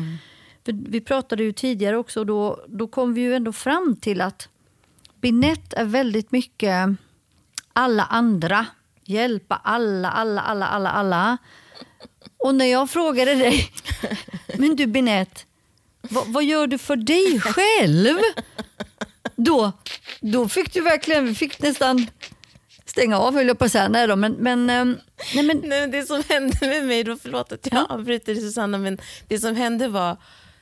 för 0.66 0.90
vi 0.90 1.02
pratade 1.02 1.44
ju 1.44 1.52
tidigare 1.52 1.98
också 1.98 2.20
och 2.20 2.26
då, 2.26 2.66
då 2.68 2.88
kom 2.88 3.14
vi 3.14 3.22
ju 3.22 3.36
ändå 3.36 3.54
fram 3.54 3.96
till 3.96 4.22
att 4.22 4.50
Binett 5.22 5.74
är 5.74 5.86
väldigt 5.86 6.32
mycket 6.32 6.90
alla 7.74 8.04
andra. 8.04 8.66
Hjälpa 9.04 9.62
alla, 9.64 10.12
alla, 10.12 10.42
alla, 10.42 10.68
alla, 10.68 10.90
alla. 10.90 11.38
Och 12.38 12.56
när 12.56 12.66
jag 12.66 12.90
frågade 12.90 13.36
dig, 13.36 13.70
men 14.58 14.76
du 14.76 14.88
Binett, 14.88 15.46
vad, 16.02 16.28
vad 16.28 16.44
gör 16.44 16.68
du 16.68 16.78
för 16.78 16.96
dig 16.96 17.40
själv? 17.40 18.18
Då, 19.36 19.72
då 20.20 20.50
fick 20.50 20.74
du 20.74 20.82
verkligen, 20.82 21.26
vi 21.26 21.36
fick 21.36 21.62
nästan 21.62 22.08
stänga 22.98 23.18
av 23.18 23.34
höll 23.34 23.48
jag 23.48 23.60
på 23.60 23.66
att 23.66 23.72
säga. 23.72 23.88
Nej 23.88 24.08
då, 24.08 24.16
men, 24.16 24.34
men, 24.34 24.70
ehm, 24.70 24.98
nej, 25.36 25.46
men 25.46 25.62
Nej, 25.64 25.88
det 25.88 26.04
som 26.04 26.24
hände 26.30 26.58
med 26.62 26.84
mig, 26.84 27.04
då, 27.04 27.16
förlåt 27.16 27.52
att 27.52 27.68
jag 27.72 27.92
avbryter 27.92 28.34
dig 28.34 28.42
Susanna, 28.44 28.78
men 28.78 28.98
det 29.28 29.40
som 29.40 29.56
hände 29.56 29.88
var, 29.88 30.18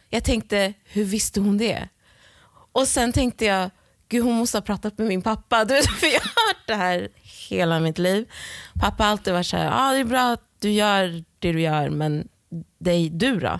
jag 0.09 0.23
tänkte, 0.23 0.73
hur 0.83 1.03
visste 1.03 1.39
hon 1.39 1.57
det? 1.57 1.89
Och 2.71 2.87
sen 2.87 3.13
tänkte 3.13 3.45
jag, 3.45 3.69
gud 4.09 4.23
hon 4.23 4.33
måste 4.33 4.57
ha 4.57 4.61
pratat 4.61 4.97
med 4.97 5.07
min 5.07 5.21
pappa. 5.21 5.65
Du 5.65 5.73
vet, 5.73 5.85
för 5.99 6.07
jag 6.07 6.19
har 6.19 6.47
hört 6.47 6.67
det 6.67 6.75
här 6.75 7.09
hela 7.49 7.79
mitt 7.79 7.97
liv. 7.97 8.31
Pappa 8.81 9.03
har 9.03 9.11
alltid 9.11 9.33
varit 9.33 9.45
så 9.45 9.57
här, 9.57 9.71
ah, 9.73 9.91
det 9.91 9.99
är 9.99 10.05
bra 10.05 10.31
att 10.33 10.47
du 10.59 10.71
gör 10.71 11.23
det 11.39 11.51
du 11.51 11.61
gör, 11.61 11.89
men 11.89 12.27
dig, 12.79 13.09
du 13.09 13.39
då? 13.39 13.59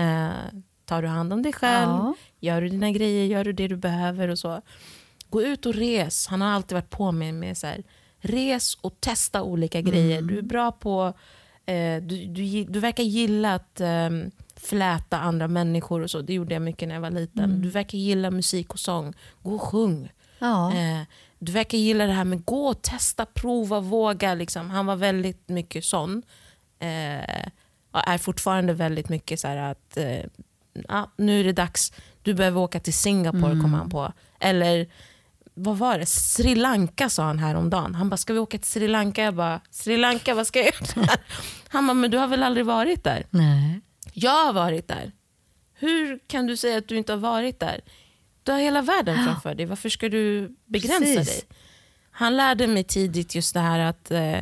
Eh, 0.00 0.30
tar 0.84 1.02
du 1.02 1.08
hand 1.08 1.32
om 1.32 1.42
dig 1.42 1.52
själv? 1.52 1.90
Ja. 1.90 2.14
Gör 2.40 2.60
du 2.60 2.68
dina 2.68 2.90
grejer? 2.90 3.26
Gör 3.26 3.44
du 3.44 3.52
det 3.52 3.68
du 3.68 3.76
behöver? 3.76 4.28
och 4.28 4.38
så. 4.38 4.62
Gå 5.28 5.42
ut 5.42 5.66
och 5.66 5.74
res. 5.74 6.26
Han 6.26 6.40
har 6.40 6.48
alltid 6.48 6.74
varit 6.74 6.90
på 6.90 7.12
mig 7.12 7.32
med 7.32 7.58
så 7.58 7.66
här, 7.66 7.82
res 8.20 8.74
och 8.74 9.00
testa 9.00 9.42
olika 9.42 9.80
grejer. 9.80 10.22
Du 10.22 10.38
är 10.38 10.42
bra 10.42 10.72
på, 10.72 11.12
eh, 11.66 12.02
du, 12.02 12.26
du, 12.26 12.64
du 12.64 12.80
verkar 12.80 13.02
gilla 13.02 13.54
att 13.54 13.80
eh, 13.80 14.10
fläta 14.56 15.18
andra 15.18 15.48
människor 15.48 16.00
och 16.02 16.10
så. 16.10 16.20
Det 16.20 16.34
gjorde 16.34 16.54
jag 16.54 16.62
mycket 16.62 16.88
när 16.88 16.94
jag 16.94 17.02
var 17.02 17.10
liten. 17.10 17.62
Du 17.62 17.68
verkar 17.68 17.98
gilla 17.98 18.30
musik 18.30 18.72
och 18.72 18.80
sång. 18.80 19.14
Gå 19.42 19.54
och 19.54 19.62
sjung. 19.62 20.12
Ja. 20.38 20.72
Eh, 20.74 21.02
du 21.38 21.52
verkar 21.52 21.78
gilla 21.78 22.06
det 22.06 22.12
här 22.12 22.24
med 22.24 22.44
gå 22.44 22.66
och 22.66 22.82
testa, 22.82 23.26
prova, 23.26 23.80
våga. 23.80 24.34
Liksom. 24.34 24.70
Han 24.70 24.86
var 24.86 24.96
väldigt 24.96 25.48
mycket 25.48 25.84
sån. 25.84 26.22
Eh, 26.78 27.48
och 27.90 28.08
är 28.08 28.18
fortfarande 28.18 28.72
väldigt 28.72 29.08
mycket 29.08 29.40
så 29.40 29.48
att 29.48 29.96
eh, 29.96 30.24
ja, 30.88 31.10
nu 31.16 31.40
är 31.40 31.44
det 31.44 31.52
dags, 31.52 31.92
du 32.22 32.34
behöver 32.34 32.60
åka 32.60 32.80
till 32.80 32.94
Singapore 32.94 33.60
kom 33.60 33.74
han 33.74 33.90
på. 33.90 34.12
Eller 34.40 34.86
vad 35.54 35.78
var 35.78 35.98
det? 35.98 36.06
Sri 36.06 36.54
Lanka 36.54 37.08
sa 37.08 37.22
han 37.22 37.38
häromdagen. 37.38 37.94
Han 37.94 38.08
bara, 38.08 38.16
ska 38.16 38.32
vi 38.32 38.38
åka 38.38 38.58
till 38.58 38.70
Sri 38.70 38.88
Lanka? 38.88 39.22
Jag 39.22 39.34
bara, 39.34 39.60
Sri 39.70 39.96
Lanka, 39.96 40.34
vad 40.34 40.46
ska 40.46 40.58
jag 40.58 40.66
göra 40.66 41.06
där? 41.06 41.20
Han 41.68 41.86
bara, 41.86 41.94
men 41.94 42.10
du 42.10 42.18
har 42.18 42.26
väl 42.26 42.42
aldrig 42.42 42.66
varit 42.66 43.04
där? 43.04 43.26
Nej. 43.30 43.80
Jag 44.12 44.46
har 44.46 44.52
varit 44.52 44.88
där. 44.88 45.12
Hur 45.74 46.18
kan 46.26 46.46
du 46.46 46.56
säga 46.56 46.78
att 46.78 46.88
du 46.88 46.96
inte 46.96 47.12
har 47.12 47.18
varit 47.18 47.60
där? 47.60 47.80
Du 48.42 48.52
har 48.52 48.58
hela 48.58 48.82
världen 48.82 49.24
framför 49.24 49.54
dig. 49.54 49.66
Varför 49.66 49.88
ska 49.88 50.08
du 50.08 50.56
begränsa 50.66 50.98
Precis. 50.98 51.26
dig? 51.40 51.58
Han 52.10 52.36
lärde 52.36 52.66
mig 52.66 52.84
tidigt 52.84 53.34
just 53.34 53.54
det 53.54 53.60
här 53.60 53.78
att 53.78 54.10
eh, 54.10 54.38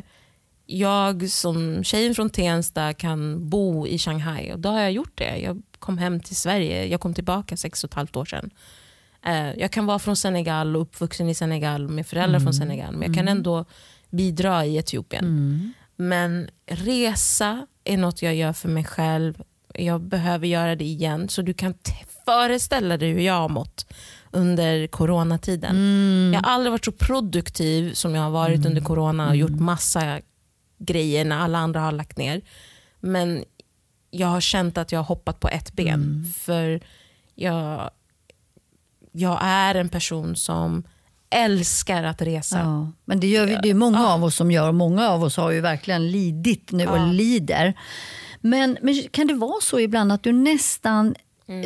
jag 0.66 1.30
som 1.30 1.84
tjejen 1.84 2.14
från 2.14 2.30
Tensta 2.30 2.92
kan 2.92 3.48
bo 3.48 3.86
i 3.86 3.98
Shanghai. 3.98 4.52
Och 4.52 4.58
då 4.58 4.68
har 4.68 4.80
jag 4.80 4.92
gjort 4.92 5.18
det. 5.18 5.38
Jag 5.38 5.62
kom 5.78 5.98
hem 5.98 6.20
till 6.20 6.36
Sverige. 6.36 6.86
Jag 6.86 7.00
kom 7.00 7.14
tillbaka 7.14 7.56
sex 7.56 7.84
och 7.84 7.90
ett 7.90 7.94
halvt 7.94 8.16
år 8.16 8.24
sedan. 8.24 8.50
Eh, 9.24 9.52
jag 9.58 9.70
kan 9.70 9.86
vara 9.86 9.98
från 9.98 10.16
Senegal 10.16 10.76
och 10.76 10.82
uppvuxen 10.82 11.28
i 11.28 11.34
Senegal 11.34 11.88
med 11.88 12.06
föräldrar 12.06 12.40
från 12.40 12.54
Senegal. 12.54 12.92
Men 12.92 13.02
jag 13.02 13.14
kan 13.14 13.28
ändå 13.28 13.64
bidra 14.10 14.64
i 14.64 14.76
Etiopien. 14.76 15.24
Mm. 15.24 15.72
Men 15.96 16.50
resa 16.66 17.66
är 17.84 17.96
något 17.96 18.22
jag 18.22 18.34
gör 18.34 18.52
för 18.52 18.68
mig 18.68 18.84
själv. 18.84 19.42
Jag 19.74 20.00
behöver 20.00 20.46
göra 20.46 20.76
det 20.76 20.84
igen. 20.84 21.28
Så 21.28 21.42
du 21.42 21.54
kan 21.54 21.74
föreställa 22.24 22.96
dig 22.96 23.12
hur 23.12 23.20
jag 23.20 23.34
har 23.34 23.48
mått 23.48 23.86
under 24.30 24.86
coronatiden. 24.86 25.70
Mm. 25.70 26.32
Jag 26.34 26.42
har 26.42 26.50
aldrig 26.50 26.70
varit 26.70 26.84
så 26.84 26.92
produktiv 26.92 27.92
som 27.92 28.14
jag 28.14 28.22
har 28.22 28.30
varit 28.30 28.66
under 28.66 28.80
corona 28.80 29.28
och 29.28 29.36
gjort 29.36 29.60
massa 29.60 30.20
grejer 30.78 31.24
när 31.24 31.38
alla 31.38 31.58
andra 31.58 31.80
har 31.80 31.92
lagt 31.92 32.16
ner. 32.16 32.40
Men 33.00 33.44
jag 34.10 34.28
har 34.28 34.40
känt 34.40 34.78
att 34.78 34.92
jag 34.92 34.98
har 34.98 35.04
hoppat 35.04 35.40
på 35.40 35.48
ett 35.48 35.72
ben. 35.72 36.02
Mm. 36.02 36.32
För 36.32 36.80
jag, 37.34 37.90
jag 39.18 39.38
är 39.42 39.74
en 39.74 39.88
person 39.88 40.36
som 40.36 40.82
älskar 41.30 42.02
att 42.02 42.22
resa. 42.22 42.58
Ja, 42.58 42.92
men 43.04 43.20
det 43.20 43.26
gör 43.26 43.46
vi, 43.46 43.58
det 43.62 43.70
är 43.70 43.74
många 43.74 44.06
av 44.08 44.24
oss 44.24 44.36
som 44.36 44.50
gör 44.50 44.68
och 44.68 44.74
många 44.74 45.08
av 45.08 45.22
oss 45.22 45.36
har 45.36 45.50
ju 45.50 45.60
verkligen 45.60 46.10
lidit 46.10 46.72
nu 46.72 46.86
och 46.86 47.08
lider. 47.14 47.74
Men, 48.40 48.78
men 48.82 49.02
kan 49.10 49.26
det 49.26 49.34
vara 49.34 49.60
så 49.60 49.80
ibland 49.80 50.12
att 50.12 50.22
du 50.22 50.32
nästan, 50.32 51.14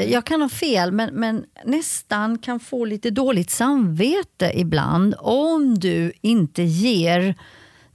jag 0.08 0.24
kan 0.24 0.42
ha 0.42 0.48
fel, 0.48 0.92
men, 0.92 1.14
men 1.14 1.44
nästan 1.64 2.38
kan 2.38 2.60
få 2.60 2.84
lite 2.84 3.10
dåligt 3.10 3.50
samvete 3.50 4.52
ibland 4.54 5.14
om 5.18 5.78
du 5.78 6.12
inte 6.20 6.62
ger 6.62 7.34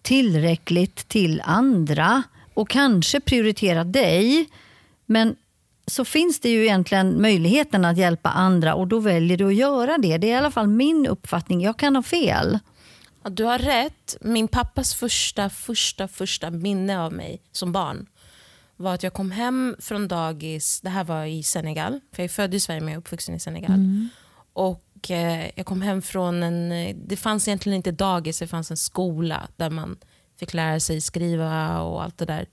tillräckligt 0.02 1.08
till 1.08 1.42
andra 1.46 2.24
och 2.54 2.70
kanske 2.70 3.20
prioriterar 3.20 3.84
dig. 3.84 4.50
Men 5.06 5.36
så 5.88 6.06
finns 6.06 6.40
det 6.40 6.50
ju 6.50 6.64
egentligen 6.64 7.22
möjligheten 7.22 7.86
att 7.86 7.98
hjälpa 7.98 8.30
andra 8.30 8.76
och 8.76 8.88
då 8.88 9.00
väljer 9.00 9.38
du 9.38 9.48
att 9.48 9.56
göra 9.56 9.98
det. 9.98 10.18
Det 10.18 10.28
är 10.28 10.32
i 10.32 10.38
alla 10.38 10.52
fall 10.52 10.68
min 10.68 11.08
uppfattning. 11.08 11.62
Jag 11.62 11.80
kan 11.80 11.96
ha 11.96 12.04
fel. 12.04 12.60
Ja, 13.24 13.30
du 13.30 13.44
har 13.44 13.60
rätt. 13.60 14.18
Min 14.22 14.48
pappas 14.48 14.96
första, 14.96 15.50
första, 15.50 16.08
första 16.08 16.50
minne 16.50 17.00
av 17.00 17.14
mig 17.14 17.42
som 17.52 17.72
barn 17.72 18.08
var 18.78 18.94
att 18.94 19.04
jag 19.04 19.14
kom 19.14 19.32
hem 19.32 19.76
från 19.80 20.08
dagis, 20.08 20.82
det 20.82 20.90
här 20.90 21.04
var 21.04 21.26
i 21.26 21.44
Senegal, 21.44 22.00
för 22.12 22.24
jag 22.24 22.26
är 22.26 22.34
född 22.34 22.54
i 22.54 22.60
Sverige 22.60 22.80
men 22.80 22.90
jag 22.90 22.96
är 22.96 23.00
uppvuxen 23.00 23.36
i 23.36 23.40
Senegal. 23.40 23.80
Och 24.54 25.12
eh, 25.12 25.52
jag 25.56 25.66
kom 25.66 25.82
hem 25.82 26.02
från 26.02 26.44
en, 26.44 26.72
eh, 26.72 26.96
det 27.08 27.18
fanns 27.18 27.48
egentligen 27.48 27.76
inte 27.76 27.92
dagis, 27.92 28.40
det 28.40 28.48
fanns 28.48 28.72
en 28.72 28.78
skola 28.78 29.48
där 29.56 29.70
man 29.70 29.98
fick 30.40 30.54
lära 30.54 30.80
sig 30.80 31.02
skriva 31.02 31.82
och 31.82 32.04
allt 32.04 32.18
det 32.18 32.26
där. 32.26 32.48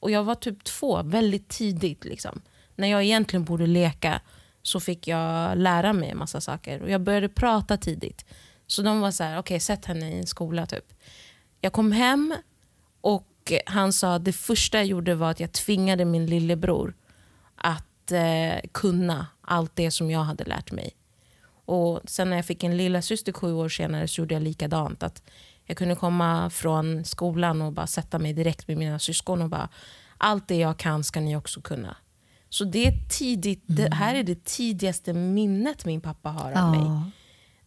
Och 0.00 0.10
jag 0.10 0.24
var 0.24 0.34
typ 0.34 0.64
två, 0.64 1.02
väldigt 1.02 1.48
tidigt. 1.48 2.04
Liksom. 2.04 2.40
När 2.76 2.88
jag 2.88 3.02
egentligen 3.02 3.44
borde 3.44 3.66
leka 3.66 4.20
så 4.62 4.80
fick 4.80 5.08
jag 5.08 5.58
lära 5.58 5.92
mig 5.92 6.10
en 6.10 6.18
massa 6.18 6.40
saker. 6.40 6.82
Och 6.82 6.90
jag 6.90 7.00
började 7.00 7.28
prata 7.28 7.76
tidigt. 7.76 8.24
Så 8.66 8.82
de 8.82 9.00
var 9.00 9.10
så 9.10 9.24
här, 9.24 9.38
okej 9.38 9.60
sätt 9.60 9.84
henne 9.84 10.10
i 10.10 10.18
en 10.18 10.26
skola 10.26 10.66
typ. 10.66 10.92
Jag 11.60 11.72
kom 11.72 11.92
hem 11.92 12.34
och 13.00 13.52
han 13.66 13.92
sa 13.92 14.14
att 14.14 14.24
det 14.24 14.32
första 14.32 14.78
jag 14.78 14.86
gjorde 14.86 15.14
var 15.14 15.30
att 15.30 15.40
jag 15.40 15.52
tvingade 15.52 16.04
min 16.04 16.26
lillebror 16.26 16.94
att 17.56 18.12
eh, 18.12 18.70
kunna 18.72 19.26
allt 19.40 19.76
det 19.76 19.90
som 19.90 20.10
jag 20.10 20.20
hade 20.20 20.44
lärt 20.44 20.72
mig. 20.72 20.96
Och 21.64 22.00
Sen 22.04 22.30
när 22.30 22.36
jag 22.36 22.46
fick 22.46 22.64
en 22.64 22.76
lilla 22.76 23.02
syster 23.02 23.32
sju 23.32 23.52
år 23.52 23.68
senare 23.68 24.08
så 24.08 24.20
gjorde 24.20 24.34
jag 24.34 24.42
likadant. 24.42 25.02
Att 25.02 25.22
jag 25.64 25.76
kunde 25.76 25.96
komma 25.96 26.50
från 26.50 27.04
skolan 27.04 27.62
och 27.62 27.72
bara 27.72 27.86
sätta 27.86 28.18
mig 28.18 28.32
direkt 28.32 28.68
med 28.68 28.76
mina 28.76 28.98
syskon 28.98 29.42
och 29.42 29.48
bara 29.48 29.68
allt 30.18 30.48
det 30.48 30.56
jag 30.56 30.78
kan 30.78 31.04
ska 31.04 31.20
ni 31.20 31.36
också 31.36 31.60
kunna. 31.60 31.96
Så 32.52 32.64
det, 32.64 32.86
är 32.86 33.08
tidigt, 33.08 33.62
det 33.66 33.94
här 33.94 34.14
är 34.14 34.22
det 34.22 34.44
tidigaste 34.44 35.12
minnet 35.12 35.84
min 35.84 36.00
pappa 36.00 36.28
har 36.28 36.52
av 36.52 36.70
mig. 36.70 37.10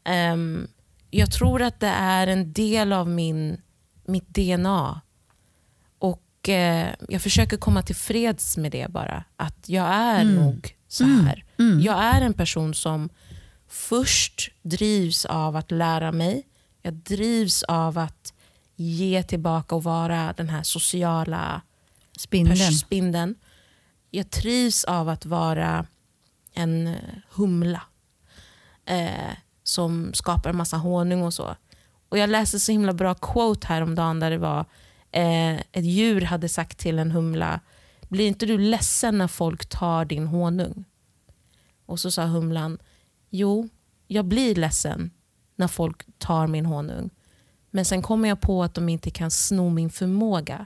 Ehm, 0.04 0.68
jag 1.12 1.32
tror 1.32 1.62
att 1.62 1.80
det 1.80 1.88
är 1.88 2.28
en 2.28 2.54
del 2.54 2.94
av 2.94 3.10
min, 3.10 3.62
mitt 4.06 4.28
DNA. 4.30 5.02
Och 6.00 6.50
eh, 6.50 6.94
Jag 7.10 7.22
försöker 7.22 7.58
komma 7.58 7.82
till 7.82 7.96
freds 7.96 8.58
med 8.58 8.72
det 8.72 8.92
bara. 8.92 9.24
Att 9.36 9.70
jag 9.70 9.86
är 9.88 10.24
nog 10.24 10.76
så 10.88 11.04
här. 11.04 11.44
Jag 11.82 12.04
är 12.04 12.22
en 12.22 12.34
person 12.34 12.74
som 12.74 13.10
först 13.68 14.52
drivs 14.62 15.26
av 15.26 15.56
att 15.56 15.72
lära 15.72 16.12
mig. 16.12 16.44
Jag 16.82 16.94
drivs 16.94 17.64
av 17.64 17.98
att 17.98 18.34
ge 18.76 19.24
tillbaka 19.24 19.76
och 19.76 19.84
vara 19.84 20.34
den 20.38 20.50
här 20.50 20.64
sociala 20.64 21.62
spindeln. 22.80 23.36
Jag 24.16 24.30
trivs 24.30 24.84
av 24.84 25.10
att 25.10 25.26
vara 25.26 25.86
en 26.54 26.88
eh, 26.88 26.96
humla 27.30 27.82
eh, 28.86 29.34
som 29.64 30.14
skapar 30.14 30.50
en 30.50 30.58
massa 30.58 30.78
honung 30.78 31.22
och 31.24 31.34
så. 31.34 31.56
Och 32.10 32.18
Jag 32.18 32.30
läste 32.30 32.60
så 32.60 32.72
himla 32.72 32.94
bra 32.94 33.16
quote 33.16 33.68
häromdagen 33.68 34.20
där 34.20 34.32
det 34.32 34.38
var 34.38 34.66
eh, 35.12 35.56
ett 35.56 35.86
djur 35.86 36.22
hade 36.22 36.50
sagt 36.50 36.78
till 36.78 37.00
en 37.00 37.12
humla 37.12 37.60
blir 38.08 38.28
inte 38.28 38.46
du 38.46 38.58
ledsen 38.58 39.18
när 39.18 39.28
folk 39.28 39.66
tar 39.66 40.06
din 40.06 40.28
honung? 40.28 40.86
Och 41.86 42.00
så 42.00 42.12
sa 42.12 42.26
humlan 42.26 42.78
jo, 43.30 43.70
jag 44.08 44.26
blir 44.26 44.56
ledsen 44.56 45.12
när 45.56 45.68
folk 45.68 46.06
tar 46.18 46.48
min 46.48 46.66
honung. 46.66 47.10
Men 47.72 47.86
sen 47.86 48.02
kommer 48.02 48.30
jag 48.30 48.42
på 48.42 48.64
att 48.64 48.74
de 48.74 48.90
inte 48.90 49.10
kan 49.10 49.32
sno 49.32 49.70
min 49.70 49.90
förmåga 49.90 50.66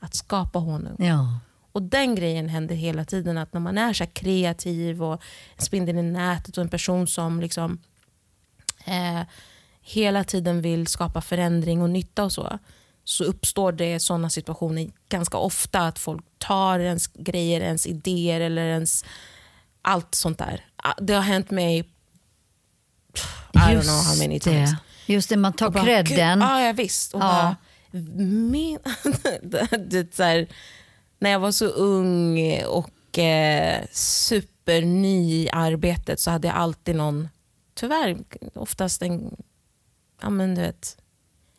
att 0.00 0.14
skapa 0.14 0.58
honung. 0.58 0.96
Ja. 0.98 1.40
Och 1.76 1.82
den 1.82 2.14
grejen 2.14 2.48
händer 2.48 2.74
hela 2.74 3.04
tiden. 3.04 3.38
Att 3.38 3.52
när 3.52 3.60
man 3.60 3.78
är 3.78 3.92
så 3.92 4.06
kreativ 4.06 5.02
och 5.02 5.22
en 5.56 5.64
spindel 5.64 5.96
i 5.98 6.02
nätet 6.02 6.56
och 6.58 6.62
en 6.62 6.68
person 6.70 7.06
som 7.06 7.40
liksom 7.40 7.78
eh, 8.84 9.20
hela 9.80 10.24
tiden 10.24 10.62
vill 10.62 10.86
skapa 10.86 11.20
förändring 11.20 11.82
och 11.82 11.90
nytta 11.90 12.24
och 12.24 12.32
så. 12.32 12.58
Så 13.04 13.24
uppstår 13.24 13.72
det 13.72 14.00
sådana 14.00 14.30
situationer 14.30 14.90
ganska 15.08 15.36
ofta. 15.38 15.80
Att 15.80 15.98
folk 15.98 16.24
tar 16.38 16.78
ens 16.78 17.06
grejer, 17.06 17.60
ens 17.60 17.86
idéer 17.86 18.40
eller 18.40 18.66
ens 18.66 19.04
allt 19.82 20.14
sånt 20.14 20.38
där. 20.38 20.64
Ah, 20.76 20.94
Det 21.00 21.14
har 21.14 21.22
hänt 21.22 21.50
mig 21.50 21.78
I 21.78 23.58
don't 23.58 23.82
know 23.82 24.04
how 24.04 24.16
many 24.18 24.40
times. 24.40 24.70
det. 24.70 25.12
Just 25.12 25.28
det, 25.28 25.36
man 25.36 25.52
tar 25.52 25.72
credden. 25.84 26.04
"Gud, 26.04 26.18
Ja, 26.48 26.62
ja 26.62 26.72
visst. 26.72 27.14
Och 27.14 27.20
Ja. 27.20 27.24
bara, 27.24 27.56
min, 28.50 28.78
det, 29.90 30.14
så 30.14 30.22
här, 30.22 30.46
när 31.18 31.30
jag 31.30 31.40
var 31.40 31.50
så 31.52 31.66
ung 31.66 32.40
och 32.64 33.18
eh, 33.18 33.84
superny 33.92 35.32
i 35.42 35.48
arbetet 35.52 36.20
så 36.20 36.30
hade 36.30 36.48
jag 36.48 36.56
alltid 36.56 36.96
någon, 36.96 37.28
tyvärr 37.74 38.16
oftast 38.54 39.02
en, 39.02 39.36
ja, 40.22 40.30
men 40.30 40.54
du 40.54 40.60
vet, 40.60 40.96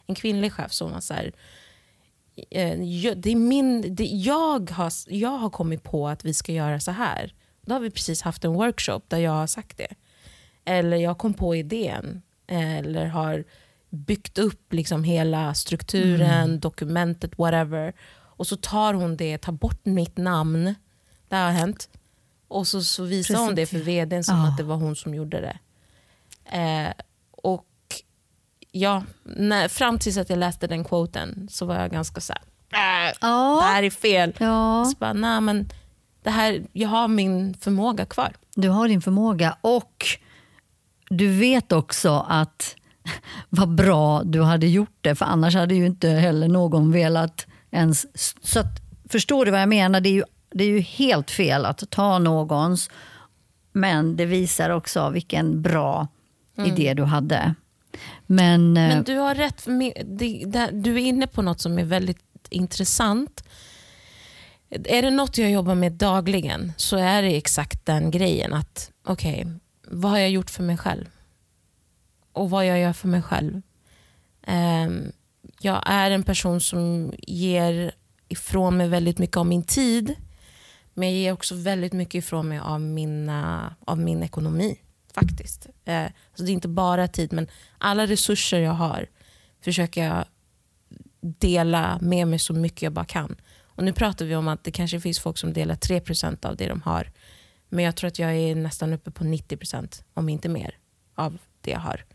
en 0.08 0.16
kvinnlig 0.16 0.54
chef 0.54 0.74
som 0.74 0.92
var 0.92 1.00
så 1.00 1.14
här, 1.14 1.32
eh, 2.52 2.78
det 3.16 3.32
är 3.32 3.36
min, 3.36 3.96
det, 3.96 4.06
jag, 4.06 4.70
har, 4.72 4.92
jag 5.08 5.30
har 5.38 5.50
kommit 5.50 5.84
på 5.84 6.08
att 6.08 6.26
vi 6.26 6.34
ska 6.34 6.52
göra 6.52 6.80
så 6.80 6.92
här. 6.92 7.34
Då 7.62 7.74
har 7.76 7.80
vi 7.80 7.90
precis 7.92 8.22
haft 8.22 8.46
en 8.46 8.54
workshop 8.54 9.02
där 9.08 9.18
jag 9.18 9.32
har 9.32 9.48
sagt 9.48 9.78
det. 9.78 9.94
eller 10.66 10.98
jag 10.98 11.18
kom 11.18 11.34
på 11.34 11.56
idén 11.56 12.22
eller 12.48 13.06
har 13.06 13.44
byggt 13.90 14.38
upp 14.38 14.74
liksom 14.74 15.04
hela 15.04 15.54
strukturen, 15.54 16.44
Mm. 16.50 16.60
dokumentet, 16.60 17.38
whatever. 17.38 17.94
Och 18.38 18.48
så 18.48 18.56
tar 18.58 18.94
hon 18.94 19.18
det, 19.18 19.38
tar 19.38 19.52
bort 19.52 19.86
mitt 19.86 20.18
namn. 20.18 20.76
Det 21.30 21.36
har 21.36 21.52
hänt. 21.52 21.90
Och 22.48 22.68
så, 22.68 22.82
så 22.84 23.04
visar 23.04 23.36
hon 23.36 23.56
det 23.56 23.66
för 23.66 23.78
vdn 23.80 24.24
som 24.24 24.38
Ja. 24.38 24.48
att 24.48 24.58
det 24.58 24.64
var 24.64 24.76
hon 24.76 24.96
som 24.96 25.16
gjorde 25.16 25.42
det. 25.42 25.58
Eh, 26.58 26.92
och 27.32 27.66
ja, 28.72 29.04
när, 29.24 29.68
fram 29.68 30.00
tills 30.00 30.18
att 30.18 30.30
jag 30.30 30.40
läste 30.40 30.68
den 30.68 30.84
quoten 30.84 31.48
så 31.52 31.66
var 31.66 31.76
jag 31.76 31.92
ganska 31.92 32.22
så 32.22 32.34
här, 32.34 32.42
"Äh, 33.10 33.12
det 33.12 33.18
Ja. 33.22 33.62
här 33.64 33.84
är 33.84 33.90
fel. 33.90 34.34
ja, 34.40 34.86
Så 34.86 34.98
bara, 35.00 35.14
nej 35.14 35.42
men 35.42 35.70
det 36.24 36.30
här, 36.30 36.64
jag 36.74 36.90
har 36.90 37.08
min 37.08 37.54
förmåga 37.54 38.06
kvar. 38.06 38.34
du 38.56 38.70
har 38.70 38.88
din 38.88 39.02
förmåga 39.02 39.58
och 39.62 40.06
du 41.10 41.28
vet 41.40 41.72
också 41.72 42.26
att 42.30 42.76
vad 43.50 43.76
bra 43.76 44.24
du 44.24 44.42
hade 44.44 44.68
gjort 44.68 44.98
det, 45.02 45.16
för 45.16 45.26
annars 45.26 45.56
hade 45.56 45.76
ju 45.76 45.86
inte 45.86 46.10
heller 46.10 46.48
någon 46.48 46.92
velat 46.92 47.48
ens... 47.72 48.06
Så 48.46 48.60
att, 48.60 48.82
förstår 49.10 49.46
du 49.46 49.52
vad 49.52 49.62
jag 49.62 49.70
menar? 49.70 50.02
Det 50.02 50.10
är, 50.10 50.14
ju, 50.14 50.24
det 50.50 50.64
är 50.64 50.70
ju 50.70 50.80
helt 50.80 51.32
fel 51.32 51.66
att 51.66 51.90
ta 51.90 52.20
någons, 52.20 52.90
men 53.72 54.18
det 54.18 54.26
visar 54.26 54.70
också 54.70 55.10
vilken 55.10 55.62
bra 55.62 56.08
idé 56.66 56.94
du 56.94 57.04
hade. 57.04 57.56
Men, 58.26 58.78
eh, 58.78 58.88
Men 58.88 59.04
du 59.04 59.16
har 59.18 59.36
rätt, 59.36 59.66
du 60.84 60.94
är 60.94 60.98
inne 60.98 61.28
på 61.28 61.42
något 61.42 61.62
som 61.62 61.80
är 61.80 61.84
väldigt 61.84 62.20
intressant. 62.50 63.44
Är 64.70 65.02
det 65.02 65.10
något 65.10 65.38
jag 65.38 65.52
jobbar 65.52 65.76
med 65.76 65.92
dagligen 65.92 66.74
så 66.78 66.98
är 66.98 67.22
det 67.22 67.38
exakt 67.38 67.86
den 67.86 68.12
grejen. 68.12 68.54
att 68.54 68.92
Okej, 69.06 69.48
vad 69.88 70.12
har 70.12 70.18
jag 70.18 70.30
gjort 70.30 70.50
för 70.50 70.64
mig 70.64 70.78
själv? 70.78 71.06
Och 72.32 72.50
vad 72.50 72.66
jag 72.66 72.80
gör 72.80 72.94
för 72.94 73.08
mig 73.08 73.22
själv. 73.22 73.62
Ehm, 74.44 75.12
jag 75.60 75.84
är 75.86 76.12
en 76.12 76.24
person 76.24 76.62
som 76.62 77.14
ger 77.18 77.92
ifrån 78.28 78.78
mig 78.78 78.88
väldigt 78.88 79.20
mycket 79.20 79.38
av 79.38 79.46
min 79.46 79.64
tid. 79.64 80.16
Men 80.94 81.10
jag 81.10 81.18
ger 81.18 81.34
också 81.34 81.56
väldigt 81.56 81.94
mycket 81.94 82.16
ifrån 82.16 82.48
mig 82.48 82.60
av, 82.60 82.82
mina, 82.82 83.76
av 83.86 84.00
min 84.00 84.24
ekonomi. 84.24 84.80
faktiskt. 85.14 85.68
Eh, 85.86 86.06
så 86.36 86.44
det 86.44 86.52
är 86.52 86.54
inte 86.54 86.68
bara 86.68 87.08
tid, 87.08 87.34
men 87.34 87.48
alla 87.78 88.08
resurser 88.08 88.60
jag 88.60 88.74
har 88.74 89.08
försöker 89.64 90.04
jag 90.04 90.26
dela 91.22 91.98
med 92.02 92.28
mig 92.28 92.40
så 92.40 92.54
mycket 92.54 92.82
jag 92.82 92.94
bara 92.94 93.06
kan. 93.06 93.36
Och 93.78 93.84
Nu 93.84 93.94
pratar 93.94 94.26
vi 94.26 94.36
om 94.36 94.48
att 94.48 94.64
det 94.64 94.72
kanske 94.72 95.00
finns 95.00 95.20
folk 95.20 95.38
som 95.38 95.54
delar 95.54 95.76
3% 95.76 96.46
av 96.46 96.56
det 96.56 96.68
de 96.68 96.82
har. 96.82 97.12
Men 97.70 97.86
jag 97.86 97.96
tror 97.96 98.08
att 98.08 98.20
jag 98.20 98.36
är 98.36 98.56
nästan 98.56 98.94
uppe 98.94 99.12
på 99.12 99.24
90% 99.24 100.04
om 100.14 100.30
inte 100.30 100.50
mer 100.50 100.78
av 101.16 101.38
det 101.62 101.72
jag 101.72 101.80
har. 101.80 102.06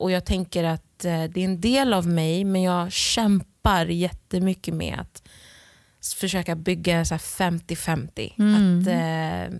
Och 0.00 0.10
jag 0.10 0.24
tänker 0.24 0.64
att 0.64 1.04
eh, 1.04 1.24
det 1.24 1.40
är 1.40 1.44
en 1.44 1.60
del 1.60 1.92
av 1.92 2.06
mig 2.08 2.44
men 2.44 2.62
jag 2.62 2.92
kämpar 2.92 3.86
jättemycket 3.86 4.74
med 4.74 4.98
att 5.00 5.22
försöka 6.16 6.56
bygga 6.56 7.04
så 7.04 7.14
här 7.14 7.18
50-50. 7.18 8.80
Att 8.80 8.86
eh, 8.86 9.58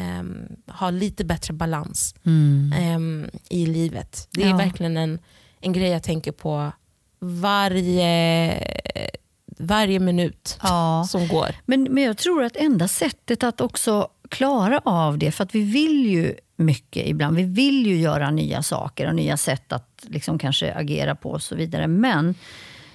ehm, 0.00 0.36
ha 0.66 0.90
lite 0.90 1.24
bättre 1.24 1.52
balans 1.54 2.14
mm. 2.26 3.30
i 3.50 3.66
livet. 3.66 4.28
Det 4.30 4.42
är 4.42 4.48
Ja. 4.48 4.56
verkligen 4.56 4.96
en, 4.96 5.18
en 5.60 5.72
grej 5.72 5.88
jag 5.90 6.02
tänker 6.02 6.32
på 6.32 6.72
varje, 7.20 8.62
varje 9.58 9.98
minut 10.00 10.58
Ja. 10.62 11.06
som 11.08 11.28
går. 11.28 11.54
Men, 11.66 11.82
men 11.82 12.02
jag 12.04 12.16
tror 12.18 12.42
att 12.44 12.56
enda 12.56 12.88
sättet 12.88 13.42
att 13.42 13.60
också 13.60 14.08
klara 14.28 14.80
av 14.84 15.18
det, 15.18 15.32
för 15.32 15.44
att 15.44 15.54
vi 15.54 15.62
vill 15.62 16.06
ju 16.06 16.34
mycket 16.56 17.06
ibland. 17.06 17.36
Vi 17.36 17.42
vill 17.42 17.86
ju 17.86 17.96
göra 17.96 18.30
nya 18.30 18.62
saker 18.62 19.08
och 19.08 19.14
nya 19.14 19.36
sätt 19.36 19.72
att 19.72 20.04
liksom 20.08 20.38
kanske 20.38 20.74
agera 20.74 21.14
på 21.14 21.30
och 21.30 21.42
så 21.42 21.54
vidare. 21.54 21.86
Men 21.86 22.34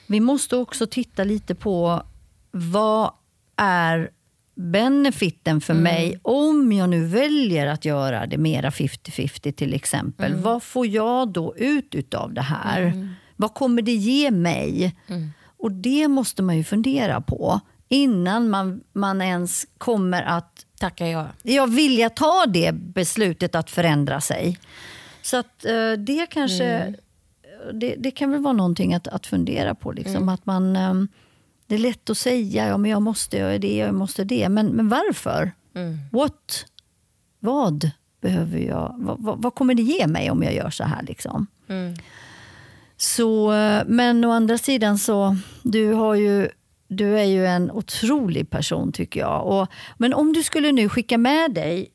vi 0.08 0.20
måste 0.20 0.56
också 0.56 0.88
titta 0.88 1.24
lite 1.24 1.56
på 1.56 2.04
vad 2.52 3.12
är 3.56 4.10
benefiten 4.56 5.62
för 5.62 5.74
mig 5.74 6.20
om 6.22 6.72
jag 6.72 6.90
nu 6.90 7.06
väljer 7.06 7.68
att 7.68 7.86
göra 7.86 8.26
det 8.26 8.38
mera 8.38 8.70
50-50 8.70 9.52
till 9.52 9.74
exempel. 9.74 10.36
Vad 10.36 10.64
får 10.64 10.88
jag 10.88 11.30
då 11.30 11.56
ut 11.58 11.96
utav 11.96 12.34
det 12.34 12.42
här? 12.42 13.10
Vad 13.36 13.54
kommer 13.54 13.82
det 13.82 13.94
ge 13.94 14.32
mig? 14.32 14.96
Och 15.58 15.72
det 15.72 16.08
måste 16.08 16.44
man 16.44 16.58
ju 16.58 16.64
fundera 16.64 17.22
på 17.22 17.60
innan 17.90 18.50
man, 18.50 18.82
man 18.94 19.22
ens 19.22 19.68
kommer 19.78 20.24
att 20.24 20.51
Tackar 20.82 21.06
jag. 21.06 21.26
jag 21.44 21.68
vilja 21.68 22.10
ta 22.10 22.46
det 22.48 22.72
beslutet 22.72 23.56
att 23.56 23.70
förändra 23.70 24.22
sig. 24.22 24.60
Så 25.22 25.38
att 25.38 25.66
eh, 25.66 25.92
det 25.92 26.26
kanske... 26.30 26.94
Det, 27.74 27.96
det 27.98 28.12
kan 28.12 28.32
väl 28.32 28.42
vara 28.42 28.54
någonting 28.54 28.94
att, 28.94 29.08
att 29.08 29.28
fundera 29.28 29.76
på. 29.76 29.92
Liksom, 29.92 30.30
att 30.30 30.46
man, 30.46 30.76
eh, 30.76 30.94
det 31.68 31.76
är 31.76 31.80
lätt 31.80 32.10
att 32.10 32.18
säga 32.18 32.68
ja, 32.68 32.78
men 32.78 32.92
jag 32.92 33.02
måste 33.02 33.38
göra 33.38 33.58
det, 33.58 33.76
jag 33.78 33.94
måste 33.94 34.24
det. 34.24 34.50
Men, 34.50 34.68
men 34.68 34.90
varför? 34.90 35.52
What? 36.12 36.66
Vad 37.40 37.92
behöver 38.22 38.60
jag? 38.60 38.96
Vad, 38.98 39.24
vad, 39.24 39.42
vad 39.42 39.56
kommer 39.56 39.74
det 39.74 39.82
ge 39.82 40.08
mig 40.08 40.32
om 40.32 40.44
jag 40.44 40.54
gör 40.54 40.70
så 40.70 40.84
här? 40.84 41.04
Liksom? 41.04 41.48
Så, 42.98 43.54
eh, 43.54 43.84
men 43.88 44.26
å 44.26 44.32
andra 44.32 44.58
sidan 44.58 44.98
så, 44.98 45.38
du 45.64 45.94
har 45.94 46.16
ju 46.16 46.50
du 46.92 47.20
är 47.20 47.24
ju 47.24 47.46
en 47.46 47.72
otrolig 47.72 48.50
person 48.50 48.92
tycker 48.92 49.20
jag. 49.20 49.48
Och, 49.48 49.68
men 49.98 50.14
om 50.14 50.34
du 50.34 50.44
skulle 50.44 50.72
nu 50.72 50.90
skicka 50.90 51.18
med 51.18 51.54
dig 51.54 51.92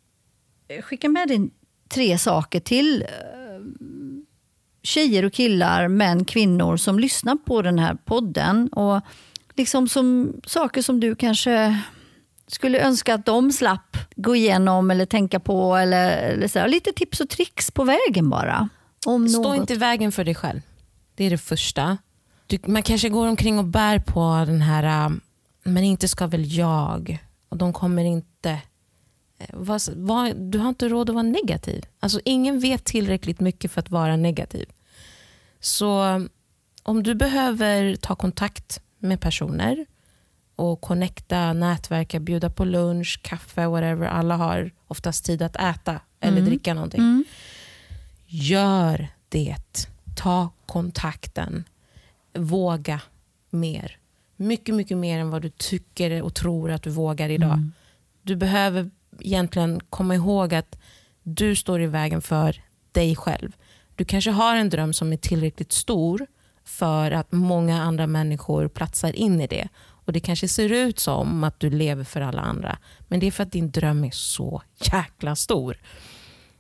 skicka 0.82 1.08
med 1.08 1.28
dig 1.28 1.50
tre 1.88 2.18
saker 2.18 2.60
till 2.60 3.02
eh, 3.02 3.08
tjejer 4.82 5.24
och 5.24 5.32
killar, 5.32 5.88
män, 5.88 6.24
kvinnor 6.24 6.76
som 6.76 6.98
lyssnar 6.98 7.36
på 7.36 7.62
den 7.62 7.78
här 7.78 7.94
podden. 7.94 8.68
Och 8.68 9.00
liksom 9.54 9.88
som 9.88 10.32
saker 10.46 10.82
som 10.82 11.00
du 11.00 11.14
kanske 11.14 11.82
skulle 12.46 12.80
önska 12.80 13.14
att 13.14 13.26
de 13.26 13.52
slapp 13.52 13.96
gå 14.16 14.36
igenom 14.36 14.90
eller 14.90 15.06
tänka 15.06 15.40
på. 15.40 15.76
Eller, 15.76 16.10
eller 16.10 16.48
så. 16.48 16.66
Lite 16.66 16.92
tips 16.92 17.20
och 17.20 17.28
tricks 17.28 17.70
på 17.70 17.84
vägen 17.84 18.30
bara. 18.30 18.68
Om 19.06 19.28
Stå 19.28 19.42
något. 19.42 19.56
inte 19.56 19.72
i 19.72 19.76
vägen 19.76 20.12
för 20.12 20.24
dig 20.24 20.34
själv. 20.34 20.60
Det 21.14 21.24
är 21.24 21.30
det 21.30 21.38
första. 21.38 21.98
Du, 22.46 22.58
man 22.66 22.82
kanske 22.82 23.08
går 23.08 23.28
omkring 23.28 23.58
och 23.58 23.64
bär 23.64 23.98
på 23.98 24.44
den 24.46 24.60
här, 24.62 25.06
um, 25.06 25.20
men 25.64 25.84
inte 25.84 26.08
ska 26.08 26.26
väl 26.26 26.52
jag. 26.56 27.18
Och 27.48 27.56
de 27.56 27.72
kommer 27.72 28.04
inte... 28.04 28.50
eh, 29.38 29.46
Vad, 29.52 29.82
vad, 29.96 30.36
du 30.36 30.58
har 30.58 30.68
inte 30.68 30.88
råd 30.88 31.10
att 31.10 31.14
vara 31.14 31.22
negativ. 31.22 31.84
Alltså, 32.00 32.20
ingen 32.24 32.60
vet 32.60 32.84
tillräckligt 32.84 33.40
mycket 33.40 33.70
för 33.72 33.80
att 33.80 33.90
vara 33.90 34.16
negativ. 34.16 34.66
Så 35.60 36.02
um, 36.04 36.28
om 36.82 37.02
du 37.02 37.14
behöver 37.14 37.96
ta 37.96 38.14
kontakt 38.14 38.80
med 38.98 39.20
personer 39.20 39.86
och 40.56 40.80
connecta, 40.80 41.52
nätverka, 41.52 42.20
bjuda 42.20 42.50
på 42.50 42.64
lunch, 42.64 43.20
kaffe, 43.22 43.66
whatever. 43.66 44.06
Alla 44.06 44.36
har 44.36 44.70
oftast 44.88 45.24
tid 45.24 45.42
att 45.42 45.56
äta 45.56 46.00
eller 46.20 46.40
dricka 46.42 46.74
någonting. 46.74 47.02
Gör 48.26 49.08
det. 49.28 49.56
Ta 50.16 50.48
kontakten. 50.66 51.64
Våga 52.38 53.00
mer. 53.50 53.98
Mycket, 54.36 54.74
mycket 54.74 54.96
mer 54.96 55.18
än 55.18 55.30
vad 55.30 55.42
du 55.42 55.50
tycker 55.50 56.22
och 56.22 56.34
tror 56.34 56.70
att 56.70 56.82
du 56.82 56.90
vågar 56.90 57.28
idag. 57.28 57.70
Du 58.22 58.36
behöver 58.36 58.90
egentligen 59.20 59.80
komma 59.90 60.14
ihåg 60.14 60.54
att 60.54 60.78
du 61.22 61.56
står 61.56 61.82
i 61.82 61.86
vägen 61.86 62.22
för 62.22 62.62
dig 62.92 63.16
själv. 63.16 63.52
Du 63.94 64.04
kanske 64.04 64.30
har 64.30 64.56
en 64.56 64.70
dröm 64.70 64.92
som 64.92 65.12
är 65.12 65.16
tillräckligt 65.16 65.72
stor 65.72 66.26
för 66.64 67.10
att 67.10 67.32
många 67.32 67.82
andra 67.82 68.06
människor 68.06 68.68
platsar 68.68 69.12
in 69.16 69.40
i 69.40 69.46
det. 69.46 69.68
Och 69.78 70.12
Det 70.12 70.20
kanske 70.20 70.48
ser 70.48 70.72
ut 70.72 70.98
som 70.98 71.44
att 71.44 71.60
du 71.60 71.70
lever 71.70 72.04
för 72.04 72.20
alla 72.20 72.40
andra. 72.40 72.78
Men 73.08 73.20
det 73.20 73.26
är 73.26 73.30
för 73.30 73.42
att 73.42 73.52
din 73.52 73.70
dröm 73.70 74.04
är 74.04 74.10
så 74.10 74.62
jäkla 74.92 75.36
stor. 75.36 75.76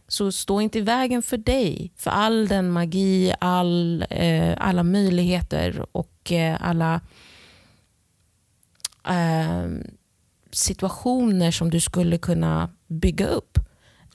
Så 0.08 0.32
stå 0.32 0.60
inte 0.60 0.78
i 0.78 0.82
vägen 0.82 1.22
för 1.22 1.36
dig, 1.36 1.92
för 1.96 2.10
all 2.10 2.48
den 2.48 2.70
magi, 2.70 3.34
all, 3.40 4.04
eh, 4.10 4.54
alla 4.58 4.82
möjligheter 4.82 5.86
och 5.92 6.32
eh, 6.32 6.56
alla 6.60 7.00
eh, 9.08 9.66
situationer 10.50 11.50
som 11.50 11.70
du 11.70 11.80
skulle 11.80 12.18
kunna 12.18 12.70
bygga 12.86 13.26
upp. 13.26 13.58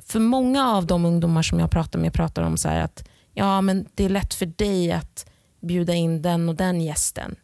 För 0.07 0.19
många 0.19 0.67
av 0.67 0.85
de 0.87 1.05
ungdomar 1.05 1.41
som 1.41 1.59
jag 1.59 1.71
pratar 1.71 1.99
med 1.99 2.13
pratar 2.13 2.43
om 2.43 2.57
så 2.57 2.69
här 2.69 2.81
att 2.81 3.07
ja, 3.33 3.61
men 3.61 3.87
det 3.95 4.03
är 4.03 4.09
lätt 4.09 4.33
för 4.33 4.45
dig 4.45 4.91
att 4.91 5.29
bjuda 5.59 5.93
in 5.93 6.21
den 6.21 6.49
och 6.49 6.55
den 6.55 6.81
gästen. 6.81 7.35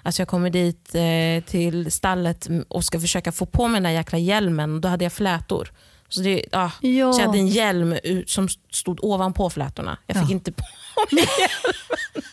Alltså 0.03 0.21
jag 0.21 0.27
kommer 0.27 0.49
dit 0.49 0.95
eh, 0.95 1.43
till 1.51 1.91
stallet 1.91 2.47
och 2.67 2.83
ska 2.83 2.99
försöka 2.99 3.31
få 3.31 3.45
på 3.45 3.67
mig 3.67 3.73
den 3.75 3.83
där 3.83 3.89
jäkla 3.91 4.17
hjälmen 4.17 4.81
då 4.81 4.87
hade 4.87 5.05
jag 5.05 5.13
flätor. 5.13 5.71
Så, 6.09 6.21
det, 6.21 6.45
ah, 6.51 6.69
så 6.81 6.87
jag 6.87 7.13
hade 7.19 7.37
en 7.37 7.47
hjälm 7.47 7.97
som 8.27 8.49
stod 8.71 9.03
ovanpå 9.03 9.49
flätorna. 9.49 9.97
Jag 10.07 10.17
fick 10.17 10.29
Ja. 10.29 10.31
inte 10.33 10.51
på 10.51 10.63
mig 11.11 11.23
hjälmen. 11.39 11.73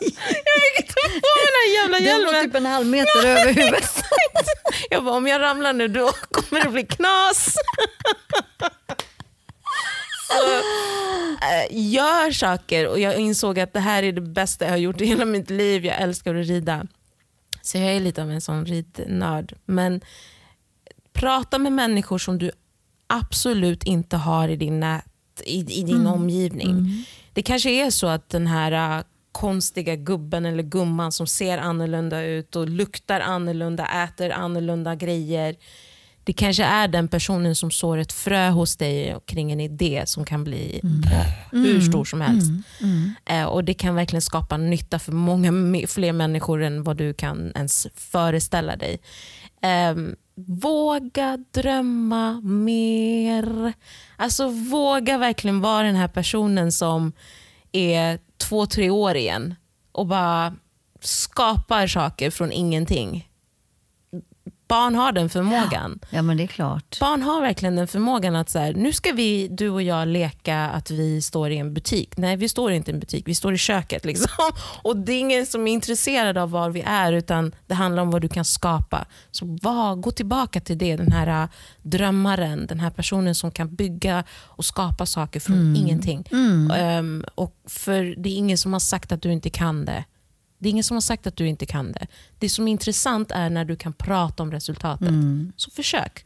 jag 0.00 0.62
fick 0.62 0.80
inte 0.80 0.92
på 0.94 1.08
mig 1.08 1.20
den 1.46 1.54
här 1.60 1.68
jävla 1.82 1.98
Den 1.98 2.26
var 2.26 2.32
hjälmen. 2.32 2.44
typ 2.44 2.54
en 2.54 2.66
halv 2.66 2.86
meter 2.86 3.26
över 3.26 3.46
huvudet. 3.54 4.02
Jag 4.90 5.04
bara, 5.04 5.14
om 5.16 5.26
jag 5.26 5.40
ramlar 5.40 5.72
nu 5.72 5.88
då 5.88 6.10
kommer 6.30 6.64
det 6.64 6.70
bli 6.70 6.86
knas. 6.86 7.54
Så, 10.28 10.34
gör 11.70 12.30
saker 12.30 12.88
och 12.88 13.00
jag 13.00 13.18
insåg 13.18 13.58
att 13.58 13.72
det 13.72 13.80
här 13.80 14.02
är 14.02 14.12
det 14.12 14.20
bästa 14.20 14.64
jag 14.64 14.72
har 14.72 14.78
gjort 14.78 15.00
i 15.00 15.06
hela 15.06 15.24
mitt 15.24 15.50
liv. 15.50 15.84
Jag 15.84 16.00
älskar 16.00 16.34
att 16.34 16.46
rida. 16.46 16.86
Så 17.62 17.78
jag 17.78 17.86
är 17.86 18.00
lite 18.00 18.22
av 18.22 18.30
en 18.30 18.40
sån 18.40 18.66
ridnörd. 18.66 19.54
Men 19.64 20.00
prata 21.12 21.58
med 21.58 21.72
människor 21.72 22.18
som 22.18 22.38
du 22.38 22.50
absolut 23.06 23.84
inte 23.84 24.16
har 24.16 24.48
i 24.48 24.56
din, 24.56 24.80
nät, 24.80 25.04
i, 25.44 25.80
i 25.80 25.82
din 25.82 26.06
omgivning. 26.06 27.04
Det 27.32 27.42
kanske 27.42 27.70
är 27.70 27.90
så 27.90 28.06
att 28.06 28.28
den 28.28 28.46
här 28.46 28.98
äh, 28.98 29.04
konstiga 29.32 29.96
gubben 29.96 30.46
eller 30.46 30.62
gumman 30.62 31.12
som 31.12 31.26
ser 31.26 31.58
annorlunda 31.58 32.22
ut 32.22 32.56
och 32.56 32.68
luktar 32.68 33.20
annorlunda, 33.20 34.04
äter 34.04 34.30
annorlunda 34.30 34.94
grejer. 34.94 35.56
Det 36.24 36.32
kanske 36.32 36.64
är 36.64 36.88
den 36.88 37.08
personen 37.08 37.54
som 37.56 37.70
sår 37.70 37.98
ett 37.98 38.12
frö 38.12 38.50
hos 38.50 38.76
dig 38.76 39.16
kring 39.26 39.52
en 39.52 39.60
idé 39.60 40.02
som 40.06 40.24
kan 40.24 40.44
bli 40.44 40.80
hur 41.52 41.80
stor 41.80 42.04
som 42.04 42.20
helst. 42.20 42.50
Eh, 43.26 43.44
och 43.44 43.64
Det 43.64 43.74
kan 43.74 43.94
verkligen 43.94 44.22
skapa 44.22 44.56
nytta 44.56 44.98
för 44.98 45.12
många 45.12 45.52
fler 45.86 46.12
människor 46.12 46.62
än 46.62 46.82
vad 46.82 46.96
du 46.96 47.14
kan 47.14 47.52
ens 47.54 47.86
föreställa 47.94 48.76
dig. 48.76 48.98
Ehm, 49.62 50.16
våga 50.46 51.38
drömma 51.54 52.40
mer. 52.40 53.72
Alltså 54.16 54.48
våga 54.48 55.18
verkligen 55.18 55.60
vara 55.60 55.82
den 55.86 55.96
här 55.96 56.08
personen 56.08 56.72
som 56.72 57.12
är 57.72 58.18
två, 58.38 58.66
tre 58.66 58.90
år 58.90 59.16
igen 59.16 59.54
och 59.92 60.06
bara 60.06 60.54
skapar 61.00 61.86
saker 61.86 62.30
från 62.30 62.52
ingenting. 62.52 63.29
Barn 64.70 64.94
har 64.94 65.12
den 65.12 65.30
förmågan. 65.30 66.00
Ja, 66.10 66.22
men 66.22 66.36
det 66.36 66.42
är 66.42 66.46
klart. 66.46 67.00
Barn 67.00 67.22
har 67.22 67.40
verkligen 67.40 67.76
den 67.76 67.88
förmågan 67.88 68.36
att 68.36 68.50
så 68.50 68.58
här, 68.58 68.74
nu 68.74 68.92
ska 68.92 69.12
vi, 69.12 69.48
du 69.48 69.68
och 69.68 69.82
jag 69.82 70.08
leka 70.08 70.58
att 70.58 70.90
vi 70.90 71.22
står 71.22 71.50
i 71.50 71.56
en 71.56 71.74
butik. 71.74 72.16
Nej, 72.16 72.36
vi 72.36 72.48
står 72.48 72.72
inte 72.72 72.90
i 72.90 72.94
en 72.94 73.00
butik, 73.00 73.28
vi 73.28 73.34
står 73.34 73.54
i 73.54 73.58
köket. 73.58 74.04
Liksom. 74.04 74.28
Och 74.82 74.96
Det 74.96 75.12
är 75.12 75.20
ingen 75.20 75.46
som 75.46 75.66
är 75.66 75.72
intresserad 75.72 76.38
av 76.38 76.50
var 76.50 76.70
vi 76.70 76.80
är, 76.86 77.12
utan 77.12 77.54
det 77.66 77.74
handlar 77.74 78.02
om 78.02 78.10
vad 78.10 78.22
du 78.22 78.28
kan 78.28 78.44
skapa. 78.44 79.06
Så 79.30 79.58
var, 79.62 79.94
gå 79.96 80.10
tillbaka 80.10 80.60
till 80.60 80.78
det, 80.78 80.96
den 80.96 81.12
här 81.12 81.42
äh, 81.42 81.48
drömmaren, 81.82 82.66
den 82.66 82.80
här 82.80 82.90
personen 82.90 83.34
som 83.34 83.50
kan 83.50 83.74
bygga 83.74 84.24
och 84.32 84.64
skapa 84.64 85.06
saker 85.06 85.40
från 85.40 85.76
ingenting. 85.76 86.24
Ehm, 86.76 87.24
och 87.34 87.54
för 87.68 88.14
Det 88.22 88.28
är 88.28 88.34
ingen 88.36 88.58
som 88.58 88.72
har 88.72 88.80
sagt 88.80 89.12
att 89.12 89.22
du 89.22 89.32
inte 89.32 89.50
kan 89.50 89.84
det. 89.84 90.04
Det 90.60 90.68
är 90.68 90.70
ingen 90.70 90.84
som 90.84 90.94
har 90.96 91.00
sagt 91.00 91.26
att 91.26 91.36
du 91.36 91.48
inte 91.48 91.66
kan 91.66 91.92
det. 91.92 92.06
Det 92.38 92.48
som 92.48 92.68
är 92.68 92.72
intressant 92.72 93.30
är 93.30 93.50
när 93.50 93.64
du 93.64 93.76
kan 93.76 93.92
prata 93.92 94.42
om 94.42 94.52
resultatet. 94.52 95.14
Så 95.56 95.70
försök. 95.70 96.24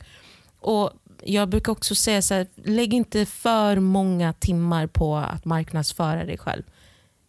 Och 0.60 0.90
Jag 1.26 1.48
brukar 1.48 1.72
också 1.72 1.94
säga 1.94 2.22
så 2.22 2.34
här, 2.34 2.46
lägg 2.64 2.94
inte 2.94 3.26
för 3.26 3.80
många 3.80 4.32
timmar 4.32 4.86
på 4.86 5.16
att 5.16 5.44
marknadsföra 5.44 6.24
dig 6.24 6.38
själv. 6.38 6.62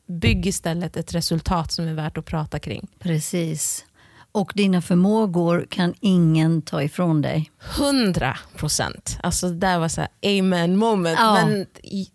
Bygg 0.08 0.46
istället 0.46 0.98
ett 0.98 1.14
resultat 1.14 1.72
som 1.72 1.88
är 1.88 1.94
värt 1.94 2.18
att 2.18 2.26
prata 2.26 2.60
kring. 2.60 2.88
Precis. 3.00 3.86
Och 4.32 4.52
dina 4.56 4.82
förmågor 4.82 5.68
kan 5.70 5.94
ingen 6.00 6.62
ta 6.62 6.84
ifrån 6.84 7.22
dig. 7.22 7.52
100 7.78 8.38
procent. 8.56 9.20
Alltså 9.24 9.50
det 9.50 9.56
där 9.56 9.80
var 9.80 9.88
så 9.88 10.02
här 10.02 10.40
amen 10.40 10.78
moment. 10.78 11.20
Ja. 11.20 11.46
Men 11.46 11.66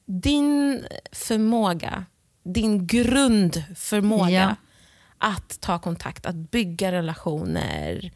din 0.06 0.84
förmåga, 1.12 2.04
din 2.44 2.86
grundförmåga 2.86 4.30
Ja. 4.30 4.56
Att 5.20 5.60
ta 5.60 5.78
kontakt, 5.78 6.26
att 6.26 6.34
bygga 6.34 6.92
relationer, 6.92 8.12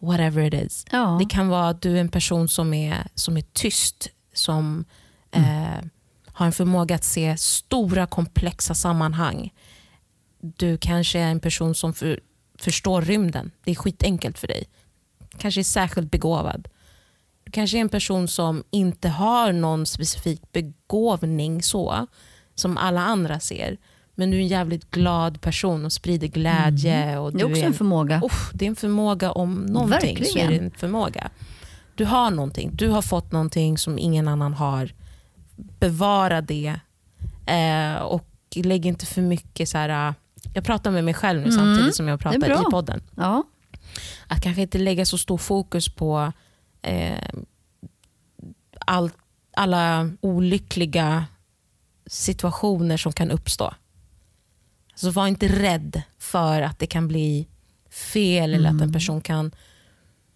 whatever 0.00 0.42
it 0.42 0.54
is. 0.54 0.84
Ja. 0.90 1.16
Det 1.20 1.24
kan 1.24 1.48
vara 1.48 1.68
att 1.68 1.82
du 1.82 1.96
är 1.96 2.00
en 2.00 2.08
person 2.08 2.48
som 2.48 2.74
är, 2.74 3.06
som 3.14 3.36
är 3.36 3.44
tyst, 3.52 4.08
som 4.34 4.84
eh, 5.30 5.84
har 6.26 6.46
en 6.46 6.52
förmåga 6.52 6.94
att 6.94 7.04
se 7.04 7.36
stora 7.36 8.06
komplexa 8.06 8.74
sammanhang. 8.74 9.52
Du 10.40 10.78
kanske 10.78 11.18
är 11.18 11.30
en 11.30 11.40
person 11.40 11.74
som 11.74 11.94
för, 11.94 12.20
förstår 12.58 13.02
rymden. 13.02 13.50
Det 13.64 13.70
är 13.70 13.74
skitenkelt 13.74 14.38
för 14.38 14.46
dig. 14.46 14.64
Kanske 15.38 15.60
är 15.60 15.64
särskilt 15.64 16.10
begåvad. 16.10 16.68
Du 17.44 17.52
kanske 17.52 17.76
är 17.76 17.80
en 17.80 17.88
person 17.88 18.28
som 18.28 18.64
inte 18.70 19.08
har 19.08 19.52
någon 19.52 19.86
specifik 19.86 20.52
begåvning 20.52 21.62
så, 21.62 22.06
som 22.54 22.76
alla 22.76 23.00
andra 23.00 23.40
ser. 23.40 23.78
Men 24.20 24.30
du 24.30 24.36
är 24.36 24.40
en 24.40 24.48
jävligt 24.48 24.90
glad 24.90 25.40
person 25.40 25.84
och 25.84 25.92
sprider 25.92 26.26
glädje. 26.28 27.18
Och 27.18 27.32
Det 27.32 27.40
är 27.40 27.44
också 27.46 27.62
är 27.62 27.66
en 27.66 27.74
förmåga. 27.74 28.20
Uff, 28.24 28.50
det 28.54 28.64
är 28.64 28.68
en 28.68 28.76
förmåga 28.76 29.32
om 29.32 29.54
någonting. 29.54 30.24
Så 30.24 30.38
är 30.38 30.48
det 30.48 30.56
en 30.58 30.70
förmåga. 30.70 31.30
Du 31.94 32.04
har 32.04 32.30
någonting. 32.30 32.70
Du 32.74 32.88
har 32.88 33.02
fått 33.02 33.32
någonting 33.32 33.78
som 33.78 33.98
ingen 33.98 34.28
annan 34.28 34.54
har. 34.54 34.92
Bevara 35.56 36.40
det. 36.40 36.80
Eh, 37.46 37.94
och 38.02 38.26
lägg 38.54 38.86
inte 38.86 39.06
för 39.06 39.22
mycket 39.22 39.68
så 39.68 39.78
här. 39.78 40.08
äh, 40.08 40.14
Jag 40.54 40.64
pratar 40.64 40.90
med 40.90 41.04
mig 41.04 41.14
själv 41.14 41.40
nu 41.40 41.52
samtidigt 41.52 41.94
som 41.94 42.08
jag 42.08 42.26
Mm. 42.26 42.40
Pratar 42.40 42.68
i 42.68 42.70
podden. 42.70 43.02
Ja. 43.16 43.44
Att 44.26 44.42
kanske 44.42 44.62
inte 44.62 44.78
lägga 44.78 45.04
så 45.06 45.18
stor 45.18 45.38
fokus 45.38 45.88
på 45.88 46.32
eh, 46.82 47.28
all, 48.86 49.10
alla 49.56 50.10
olyckliga 50.20 51.24
situationer 52.06 52.96
som 52.96 53.12
kan 53.12 53.30
uppstå. 53.30 53.74
Så 55.00 55.10
var 55.10 55.26
inte 55.26 55.48
rädd 55.48 56.02
för 56.18 56.62
att 56.62 56.78
det 56.78 56.86
kan 56.86 57.08
bli 57.08 57.48
fel 57.90 58.54
eller 58.54 58.68
Mm. 58.68 58.76
att 58.76 58.82
en 58.82 58.92
person 58.92 59.20
kan 59.20 59.50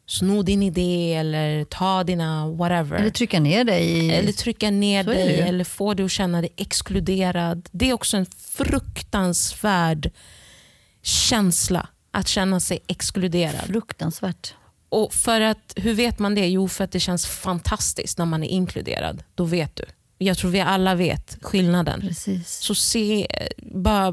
sno 0.07 0.43
din 0.43 0.63
idé 0.63 1.15
eller 1.15 1.65
ta 1.65 2.05
dina 2.05 2.49
whatever. 2.49 2.97
Eller 2.97 3.11
trycka 3.11 3.41
ner 3.41 3.65
dig. 3.65 4.11
Eller 4.11 4.33
trycka 4.33 4.71
ner 4.71 5.05
dig 5.05 5.41
eller 5.41 5.65
få 5.65 5.95
dig 5.95 6.05
att 6.07 6.11
känna 6.13 6.41
dig 6.41 6.51
exkluderad. 6.57 7.69
Det 7.73 7.91
är 7.91 7.93
också 7.93 8.17
en 8.17 8.27
fruktansvärd 8.39 10.11
känsla 11.03 11.89
att 12.11 12.29
känna 12.29 12.61
sig 12.61 12.79
exkluderad. 12.87 13.67
Fruktansvärt. 13.67 14.55
Och 14.89 15.15
för 15.15 15.41
att, 15.41 15.73
hur 15.77 15.95
vet 15.95 16.19
man 16.19 16.35
det? 16.35 16.49
Jo, 16.49 16.69
för 16.69 16.85
att 16.85 16.93
det 16.93 17.01
känns 17.01 17.27
fantastiskt 17.27 18.19
när 18.19 18.25
man 18.25 18.43
är 18.43 18.49
inkluderad. 18.49 19.23
Då 19.35 19.45
vet 19.45 19.77
du. 19.77 19.85
Jag 20.19 20.39
tror 20.39 20.51
vi 20.51 20.61
alla 20.61 20.95
vet 20.95 21.39
skillnaden. 21.43 22.01
Precis. 22.01 22.59
Så 22.59 22.75
se, 22.75 23.27
bara 23.63 24.13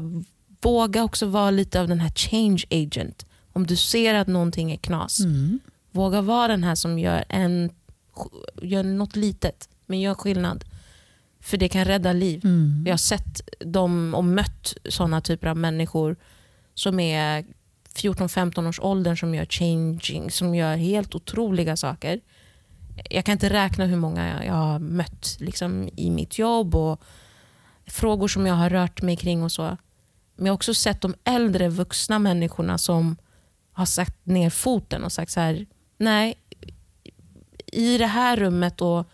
våga 0.62 1.04
också 1.04 1.26
vara 1.26 1.50
lite 1.50 1.80
av 1.80 1.88
den 1.88 2.00
här 2.00 2.10
change 2.10 2.64
agent. 2.70 3.26
Om 3.52 3.66
du 3.66 3.76
ser 3.76 4.14
att 4.14 4.28
någonting 4.28 4.72
är 4.72 4.76
knas, 4.76 5.20
Våga 5.90 6.20
vara 6.20 6.48
den 6.48 6.64
här 6.64 6.74
som 6.74 6.98
gör, 6.98 7.24
en, 7.28 7.70
gör 8.62 8.82
något 8.82 9.16
litet, 9.16 9.68
men 9.86 10.00
gör 10.00 10.14
skillnad. 10.14 10.64
För 11.40 11.56
det 11.56 11.68
kan 11.68 11.84
rädda 11.84 12.12
liv. 12.12 12.44
Mm. 12.44 12.82
Jag 12.86 12.92
har 12.92 12.98
sett 12.98 13.40
dem 13.58 14.14
och 14.14 14.24
mött 14.24 14.74
sådana 14.88 15.20
typer 15.20 15.46
av 15.48 15.56
människor 15.56 16.16
som 16.74 17.00
är 17.00 17.44
14-15 17.94 18.68
års 18.68 18.80
åldern 18.80 19.16
som 19.16 19.34
gör 19.34 19.44
changing, 19.44 20.30
som 20.30 20.54
gör 20.54 20.76
helt 20.76 21.14
otroliga 21.14 21.76
saker. 21.76 22.20
Jag 23.10 23.24
kan 23.24 23.32
inte 23.32 23.50
räkna 23.50 23.86
hur 23.86 23.96
många 23.96 24.44
jag 24.44 24.54
har 24.54 24.78
mött 24.78 25.36
liksom, 25.40 25.88
i 25.96 26.10
mitt 26.10 26.38
jobb 26.38 26.74
och 26.74 27.00
frågor 27.86 28.28
som 28.28 28.46
jag 28.46 28.54
har 28.54 28.70
rört 28.70 29.02
mig 29.02 29.16
kring 29.16 29.42
och 29.42 29.52
så. 29.52 29.76
Men 30.36 30.46
jag 30.46 30.52
har 30.52 30.56
också 30.56 30.74
sett 30.74 31.00
de 31.00 31.14
äldre 31.24 31.68
vuxna 31.68 32.18
människorna 32.18 32.78
som 32.78 33.16
har 33.72 33.86
satt 33.86 34.26
ner 34.26 34.50
foten 34.50 35.04
och 35.04 35.12
sagt 35.12 35.32
så 35.32 35.40
här, 35.40 35.66
nej, 35.98 36.34
i 37.66 37.98
det 37.98 38.06
här 38.06 38.36
rummet 38.36 38.80
och 38.80 39.06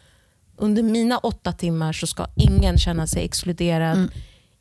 under 0.56 0.82
mina 0.82 1.18
åtta 1.18 1.52
timmar 1.52 1.92
så 1.92 2.06
ska 2.06 2.26
ingen 2.36 2.78
känna 2.78 3.06
sig 3.06 3.24
exkluderad. 3.24 3.96
Mm. 3.96 4.10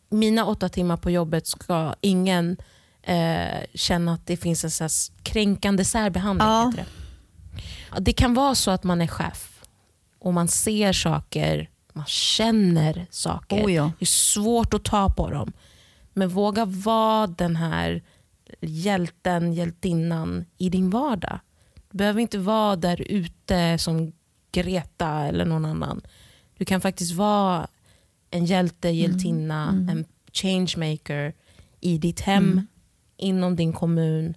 Mina 0.10 0.46
åtta 0.46 0.70
timmar 0.70 0.98
på 0.98 1.12
jobbet 1.12 1.48
ska 1.48 1.96
ingen 2.02 2.58
eh, 3.04 3.63
känna 3.74 4.13
att 4.13 4.26
det 4.26 4.38
finns 4.38 4.63
en 4.63 4.89
så 4.89 5.13
kränkande 5.24 5.86
särbehandling. 5.86 6.48
Ja. 6.48 6.74
Det. 6.76 6.86
Det 8.00 8.13
kan 8.13 8.34
vara 8.34 8.56
så 8.56 8.72
att 8.72 8.84
man 8.84 9.02
är 9.02 9.08
chef 9.08 9.62
och 10.20 10.34
man 10.34 10.48
ser 10.48 10.93
saker, 10.93 11.70
man 11.93 12.06
känner 12.06 13.08
saker. 13.10 13.65
Oh 13.65 13.74
ja. 13.74 13.91
Det 14.00 14.04
är 14.04 14.06
svårt 14.06 14.74
att 14.74 14.84
ta 14.84 15.10
på 15.10 15.30
dem. 15.30 15.54
Men 16.17 16.30
våga 16.30 16.65
vara 16.65 17.27
den 17.27 17.56
här 17.56 18.01
hjälten, 18.62 19.53
hjältinnan 19.53 20.45
i 20.58 20.69
din 20.69 20.89
vardag. 20.89 21.39
Du 21.91 21.97
behöver 21.97 22.21
inte 22.21 22.38
vara 22.38 22.75
där 22.75 23.01
ute 23.01 23.77
som 23.77 24.12
Greta 24.51 25.10
eller 25.10 25.45
någon 25.45 25.65
annan. 25.65 26.01
Du 26.58 26.65
kan 26.65 26.82
faktiskt 26.82 27.13
vara 27.13 27.67
en 28.32 28.45
hjälte, 28.45 28.89
hjältinna, 28.89 29.69
en 29.89 30.06
changemaker 30.34 31.34
i 31.80 31.97
ditt 31.97 32.19
hem, 32.19 32.67
inom 33.17 33.56
din 33.56 33.73
kommun, 33.73 34.34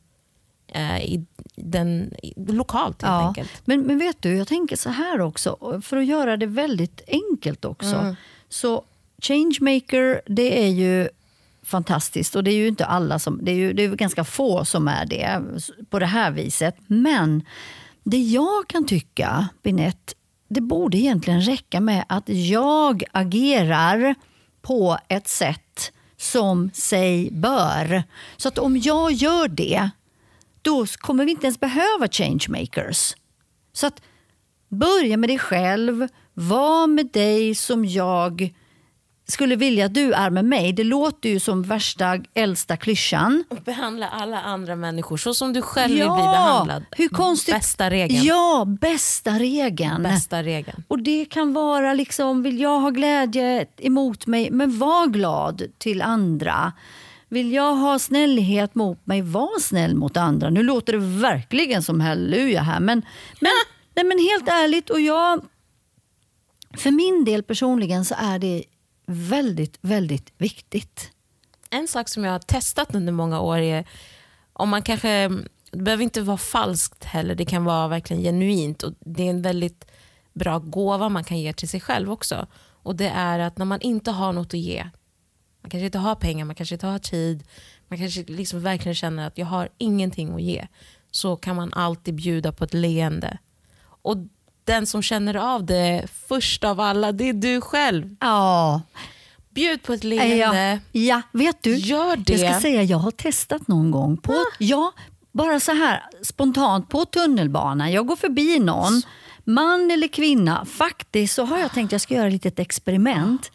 eh, 0.68 1.00
i 1.04 1.26
den, 1.56 2.14
lokalt 2.36 3.02
helt 3.02 3.12
Ja. 3.22 3.28
enkelt. 3.28 3.50
Men, 3.64 3.80
men 3.80 3.98
vet 3.98 4.22
du, 4.22 4.36
jag 4.36 4.48
tänker 4.48 4.76
så 4.76 4.90
här 4.90 5.20
också, 5.20 5.80
för 5.82 5.96
att 5.96 6.06
göra 6.06 6.36
det 6.36 6.46
väldigt 6.46 7.00
enkelt 7.06 7.64
också. 7.64 7.96
Mm. 7.96 8.14
Så 8.48 8.84
Changemaker, 9.22 10.22
det 10.26 10.64
är 10.64 10.68
ju 10.70 11.08
fantastiskt 11.62 12.36
och 12.36 12.44
det 12.44 12.50
är 12.50 12.56
ju 12.56 12.68
inte 12.68 12.86
alla 12.86 13.18
som, 13.18 13.44
det 13.44 13.50
är 13.50 13.56
ju 13.56 13.72
det 13.72 13.82
är 13.82 13.88
ju 13.88 13.96
ganska 13.96 14.24
få 14.24 14.64
som 14.64 14.88
är 14.88 15.06
det 15.06 15.42
på 15.90 15.98
det 15.98 16.06
här 16.06 16.30
viset. 16.30 16.76
Men 16.86 17.42
det 18.02 18.18
jag 18.18 18.68
kan 18.68 18.86
tycka, 18.86 19.48
Binette, 19.62 20.14
det 20.48 20.60
borde 20.60 20.98
egentligen 20.98 21.40
räcka 21.40 21.80
med 21.80 22.04
att 22.08 22.28
jag 22.28 23.04
agerar 23.12 24.14
på 24.62 24.98
ett 25.08 25.28
sätt 25.28 25.92
som 26.16 26.70
sig 26.74 27.30
bör. 27.30 28.02
Så 28.36 28.48
att 28.48 28.58
om 28.58 28.76
jag 28.76 29.12
gör 29.12 29.48
det, 29.48 29.90
då 30.62 30.86
kommer 30.86 31.24
vi 31.24 31.30
inte 31.30 31.46
ens 31.46 31.60
behöva 31.60 32.08
changemakers. 32.10 33.14
Så 33.72 33.86
att 33.86 34.02
börja 34.68 35.16
med 35.16 35.28
dig 35.28 35.38
själv, 35.38 36.08
var 36.34 36.86
med 36.86 37.10
dig 37.12 37.54
som 37.54 37.84
jag 37.84 38.54
skulle 39.30 39.56
vilja 39.56 39.86
att 39.86 39.94
du 39.94 40.12
är 40.12 40.30
med 40.30 40.44
mig. 40.44 40.72
Det 40.72 40.84
låter 40.84 41.28
ju 41.28 41.40
som 41.40 41.62
värsta 41.62 42.18
äldsta 42.34 42.76
klyschan. 42.76 43.44
Och 43.48 43.56
behandla 43.56 44.08
alla 44.08 44.40
andra 44.40 44.76
människor 44.76 45.16
så 45.16 45.34
som 45.34 45.52
du 45.52 45.62
själv 45.62 45.94
vill 45.94 46.02
bli 46.02 46.22
behandlad. 46.22 46.84
hur 46.90 47.08
konstigt? 47.08 47.54
Bästa 47.54 47.90
regeln. 47.90 48.24
Ja, 48.24 48.64
bästa 48.80 49.30
regeln. 49.30 50.02
Bästa 50.02 50.42
regeln. 50.42 50.84
Och 50.88 50.98
det 51.02 51.24
kan 51.24 51.52
vara 51.52 51.94
liksom, 51.94 52.42
vill 52.42 52.60
jag 52.60 52.80
ha 52.80 52.90
glädje 52.90 53.66
emot 53.76 54.26
mig, 54.26 54.50
men 54.50 54.78
var 54.78 55.06
glad 55.06 55.62
till 55.78 56.02
andra. 56.02 56.72
Vill 57.28 57.52
jag 57.52 57.74
ha 57.74 57.98
snällhet 57.98 58.74
mot 58.74 59.06
mig, 59.06 59.22
var 59.22 59.60
snäll 59.60 59.94
mot 59.94 60.16
andra. 60.16 60.50
Nu 60.50 60.62
låter 60.62 60.92
det 60.92 60.98
verkligen 60.98 61.82
som 61.82 62.00
halleluja 62.00 62.62
här, 62.62 62.80
men, 62.80 63.02
men, 63.40 63.52
nej, 63.94 64.04
men 64.04 64.18
helt 64.18 64.48
ärligt, 64.48 64.90
och 64.90 65.00
jag... 65.00 65.40
För 66.78 66.90
min 66.90 67.24
del 67.24 67.42
personligen 67.42 68.04
så 68.04 68.14
är 68.18 68.38
det 68.38 68.64
väldigt, 69.10 69.78
väldigt 69.80 70.32
viktigt. 70.38 71.10
En 71.70 71.88
sak 71.88 72.08
som 72.08 72.24
jag 72.24 72.32
har 72.32 72.38
testat 72.38 72.94
under 72.94 73.12
många 73.12 73.40
år 73.40 73.58
är 73.58 73.88
om 74.52 74.68
man 74.68 74.82
kanske, 74.82 75.28
det 75.70 75.82
behöver 75.82 76.04
inte 76.04 76.22
vara 76.22 76.36
falskt 76.36 77.04
heller, 77.04 77.34
det 77.34 77.44
kan 77.44 77.64
vara 77.64 77.88
verkligen 77.88 78.22
genuint 78.22 78.82
och 78.82 78.92
det 79.00 79.22
är 79.22 79.30
en 79.30 79.42
väldigt 79.42 79.90
bra 80.32 80.58
gåva 80.58 81.08
man 81.08 81.24
kan 81.24 81.38
ge 81.38 81.52
till 81.52 81.68
sig 81.68 81.80
själv 81.80 82.12
också. 82.12 82.46
Och 82.82 82.96
det 82.96 83.08
är 83.08 83.38
att 83.38 83.58
när 83.58 83.64
man 83.64 83.80
inte 83.80 84.10
har 84.10 84.32
något 84.32 84.54
att 84.54 84.60
ge, 84.60 84.90
man 85.62 85.70
kanske 85.70 85.86
inte 85.86 85.98
har 85.98 86.14
pengar, 86.14 86.44
man 86.44 86.54
kanske 86.54 86.74
inte 86.74 86.86
har 86.86 86.98
tid, 86.98 87.44
man 87.88 87.98
kanske 87.98 88.22
liksom 88.22 88.60
verkligen 88.60 88.94
känner 88.94 89.26
att 89.26 89.38
jag 89.38 89.46
har 89.46 89.68
ingenting 89.78 90.34
att 90.34 90.42
ge, 90.42 90.66
så 91.10 91.36
kan 91.36 91.56
man 91.56 91.72
alltid 91.72 92.14
bjuda 92.14 92.52
på 92.52 92.64
ett 92.64 92.74
leende. 92.74 93.38
Och 93.82 94.16
den 94.70 94.86
som 94.86 95.02
känner 95.02 95.34
av 95.54 95.64
det 95.64 96.04
först 96.28 96.64
av 96.64 96.80
alla, 96.80 97.12
det 97.12 97.28
är 97.28 97.32
du 97.32 97.60
själv. 97.60 98.16
Ja, 98.20 98.82
Bjud 99.54 99.82
på 99.82 99.92
ett 99.92 100.04
ja, 100.04 100.08
leende. 100.08 100.80
ja 100.92 101.22
vet 101.32 101.62
du? 101.62 101.76
Gör 101.76 102.16
det. 102.16 102.32
Jag 102.32 102.52
ska 102.52 102.60
säga, 102.60 102.82
jag 102.82 102.98
har 102.98 103.10
testat 103.10 103.68
någon 103.68 103.90
gång. 103.90 104.16
På, 104.16 104.34
ja, 104.58 104.92
bara 105.32 105.60
så 105.60 105.72
här 105.72 106.02
spontant 106.22 106.88
på 106.88 107.04
tunnelbanan. 107.04 107.92
Jag 107.92 108.06
går 108.06 108.16
förbi 108.16 108.58
någon, 108.58 109.02
man 109.44 109.90
eller 109.90 110.08
kvinna. 110.08 110.64
Faktiskt 110.64 111.34
så 111.34 111.44
har 111.44 111.58
jag 111.58 111.72
tänkt 111.72 111.88
att 111.88 111.92
jag 111.92 112.00
ska 112.00 112.14
göra 112.14 112.26
ett 112.26 112.32
litet 112.32 112.58
experiment. 112.58 113.52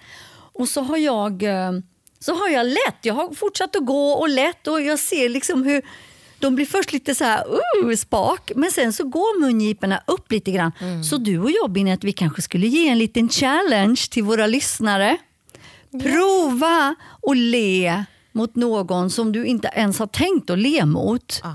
Och 0.53 0.67
så 0.67 0.81
har 0.81 0.97
jag 0.97 1.43
eh, 1.43 1.71
så 2.19 2.35
har 2.35 2.49
jag 2.49 2.65
lätt. 2.65 2.99
Jag 3.01 3.13
har 3.13 3.33
fortsatt 3.33 3.75
att 3.75 3.85
gå 3.85 4.11
och 4.11 4.29
lätt 4.29 4.67
och 4.67 4.81
jag 4.81 4.99
ser 4.99 5.29
liksom 5.29 5.63
hur 5.63 5.81
de 6.39 6.55
blir 6.55 6.65
först 6.65 6.93
lite 6.93 7.15
så 7.15 7.23
här 7.23 7.43
uh, 7.83 7.95
spak, 7.95 8.51
men 8.55 8.71
sen 8.71 8.93
så 8.93 9.03
går 9.03 9.41
mungiporna 9.41 10.01
upp 10.07 10.31
lite 10.31 10.51
grann. 10.51 10.71
Så 11.03 11.17
du 11.17 11.39
och 11.39 11.51
jag, 11.51 11.71
Binette, 11.71 12.05
vi 12.05 12.13
kanske 12.13 12.41
skulle 12.41 12.67
ge 12.67 12.87
en 12.87 12.97
liten 12.97 13.29
challenge 13.29 14.01
till 14.11 14.23
våra 14.23 14.47
lyssnare. 14.47 15.17
Prova 15.91 16.95
att 17.21 17.37
le 17.37 18.05
mot 18.31 18.55
någon 18.55 19.09
som 19.09 19.31
du 19.31 19.45
inte 19.45 19.69
ens 19.73 19.99
har 19.99 20.07
tänkt 20.07 20.49
att 20.49 20.59
le 20.59 20.85
mot. 20.85 21.41
Ah. 21.43 21.53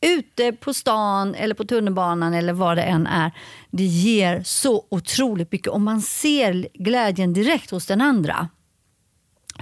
Ute 0.00 0.52
på 0.52 0.74
stan 0.74 1.34
eller 1.34 1.54
på 1.54 1.64
tunnelbanan 1.64 2.34
eller 2.34 2.52
vad 2.52 2.76
det 2.76 2.82
än 2.82 3.06
är. 3.06 3.32
Det 3.70 3.84
ger 3.84 4.42
så 4.42 4.86
otroligt 4.88 5.52
mycket 5.52 5.68
och 5.68 5.80
man 5.80 6.02
ser 6.02 6.68
glädjen 6.74 7.32
direkt 7.32 7.70
hos 7.70 7.86
den 7.86 8.00
andra. 8.00 8.48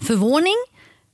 Förvåning 0.03 0.57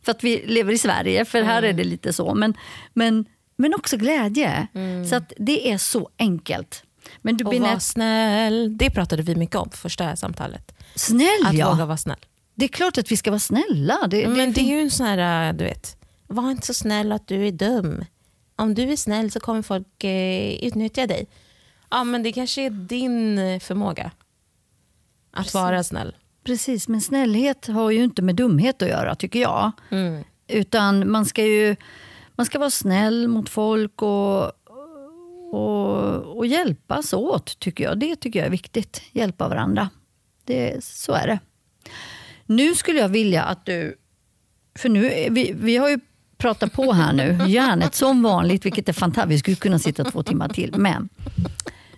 för 0.04 0.10
att 0.10 0.24
vi 0.24 0.44
lever 0.46 0.72
i 0.72 0.78
Sverige, 0.78 1.24
för 1.24 1.42
här 1.42 1.62
är 1.62 1.72
det 1.72 1.84
lite 1.84 2.12
så. 2.12 2.34
Men, 2.34 2.54
men, 2.92 3.24
men 3.56 3.74
också 3.74 3.96
glädje. 3.96 4.66
Så 5.10 5.16
att 5.16 5.32
det 5.36 5.70
är 5.70 5.78
så 5.78 6.08
enkelt. 6.18 6.84
Men 7.22 7.36
du 7.36 7.44
Och 7.44 7.50
Binette, 7.50 7.72
var 7.72 7.80
snäll. 7.80 8.78
Det 8.78 8.90
pratade 8.90 9.22
vi 9.22 9.36
mycket 9.36 9.56
om 9.56 9.70
första 9.70 10.16
samtalet. 10.16 10.74
snäll 10.94 11.46
Att 11.46 11.54
ja. 11.54 11.70
våga 11.70 11.86
vara 11.86 11.96
snäll. 11.96 12.26
Det 12.54 12.64
är 12.64 12.68
klart 12.68 12.98
att 12.98 13.12
vi 13.12 13.16
ska 13.16 13.30
vara 13.30 13.40
snälla. 13.40 13.98
Det, 14.06 14.28
Men 14.28 14.52
det 14.52 14.60
är 14.60 14.76
ju 14.76 14.80
en 14.80 14.90
sån 14.90 15.06
här, 15.06 15.48
äh, 15.48 15.56
du 15.56 15.64
vet, 15.64 15.96
var 16.26 16.50
inte 16.50 16.66
så 16.66 16.74
snäll 16.74 17.12
att 17.12 17.28
du 17.28 17.46
är 17.46 17.52
dum. 17.52 18.04
Om 18.56 18.74
du 18.74 18.92
är 18.92 18.96
snäll 18.96 19.30
så 19.30 19.40
kommer 19.40 19.62
folk 19.62 20.04
eh, 20.04 20.64
utnyttja 20.64 21.06
dig. 21.06 21.26
Ja, 21.90 22.04
men 22.04 22.22
det 22.22 22.32
kanske 22.32 22.62
är 22.62 22.70
din 22.70 23.38
förmåga. 23.60 24.10
Att 25.30 25.36
Precis. 25.36 25.54
vara 25.54 25.84
snäll. 25.84 26.16
Precis, 26.44 26.88
men 26.88 27.00
snällhet 27.00 27.66
har 27.66 27.90
ju 27.90 28.04
inte 28.04 28.22
med 28.22 28.34
dumhet 28.34 28.82
att 28.82 28.88
göra 28.88 29.14
tycker 29.14 29.40
jag. 29.40 29.72
Mm. 29.90 30.24
Utan 30.48 31.10
man 31.10 31.26
ska 31.26 31.44
ju 31.44 31.76
man 32.36 32.46
ska 32.46 32.58
vara 32.58 32.70
snäll 32.70 33.28
mot 33.28 33.48
folk 33.48 34.02
och, 34.02 34.52
och, 35.52 36.36
och 36.36 36.46
hjälpas 36.46 37.12
åt, 37.12 37.58
tycker 37.58 37.84
jag. 37.84 37.98
Det 37.98 38.16
tycker 38.16 38.38
jag 38.38 38.46
är 38.46 38.50
viktigt. 38.50 39.02
Hjälpa 39.12 39.48
varandra. 39.48 39.90
Det, 40.44 40.84
så 40.84 41.12
är 41.12 41.26
det. 41.26 41.38
Nu 42.46 42.74
skulle 42.74 42.98
jag 42.98 43.08
vilja 43.08 43.42
att 43.42 43.66
du... 43.66 43.96
För 44.78 44.88
nu, 44.88 45.28
vi, 45.30 45.52
vi 45.56 45.76
har 45.76 45.88
ju 45.88 46.00
pratat 46.36 46.72
på 46.72 46.92
här 46.92 47.12
nu, 47.12 47.38
järnet 47.46 47.94
som 47.94 48.22
vanligt, 48.22 48.66
vilket 48.66 48.88
är 48.88 48.92
fantastiskt. 48.92 49.32
Vi 49.32 49.38
skulle 49.38 49.56
kunna 49.56 49.78
sitta 49.78 50.04
två 50.04 50.22
timmar 50.22 50.48
till. 50.48 50.74
Men 50.76 51.08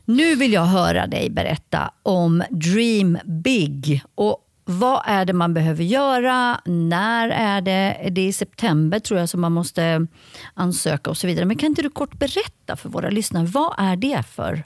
nu 0.04 0.34
vill 0.34 0.52
jag 0.52 0.64
höra 0.64 1.06
dig 1.06 1.30
berätta 1.30 1.92
om 2.02 2.42
Dream 2.50 3.18
Big. 3.24 4.02
Och 4.14 4.43
vad 4.64 5.02
är 5.06 5.24
det 5.24 5.32
man 5.32 5.54
behöver 5.54 5.84
göra? 5.84 6.60
När 6.64 7.28
är 7.28 7.60
det? 7.60 8.10
Det 8.10 8.20
Är 8.20 8.28
i 8.28 8.32
september 8.32 8.98
tror 8.98 9.20
jag 9.20 9.28
som 9.28 9.40
man 9.40 9.52
måste 9.52 10.06
ansöka 10.54 11.10
och 11.10 11.16
så 11.16 11.26
vidare. 11.26 11.44
Men 11.44 11.56
kan 11.56 11.66
inte 11.66 11.82
du 11.82 11.90
kort 11.90 12.18
berätta 12.18 12.76
för 12.76 12.88
våra 12.88 13.10
lyssnare, 13.10 13.46
vad 13.46 13.74
är 13.78 13.96
det 13.96 14.22
för 14.22 14.64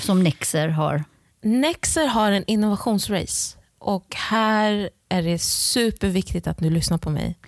som 0.00 0.22
Nexer 0.22 0.68
har? 0.68 1.04
Nexer 1.42 2.06
har 2.06 2.32
en 2.32 2.44
innovationsrace 2.46 3.58
och 3.78 4.14
här 4.16 4.90
är 5.08 5.22
det 5.22 5.38
superviktigt 5.38 6.46
att 6.46 6.58
du 6.58 6.70
lyssnar 6.70 6.98
på 6.98 7.10
mig. 7.10 7.38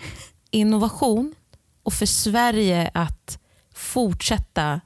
Innovation 0.50 1.34
och 1.82 1.92
för 1.92 2.06
Sverige 2.06 2.90
att 2.94 3.38
fortsätta 3.74 4.80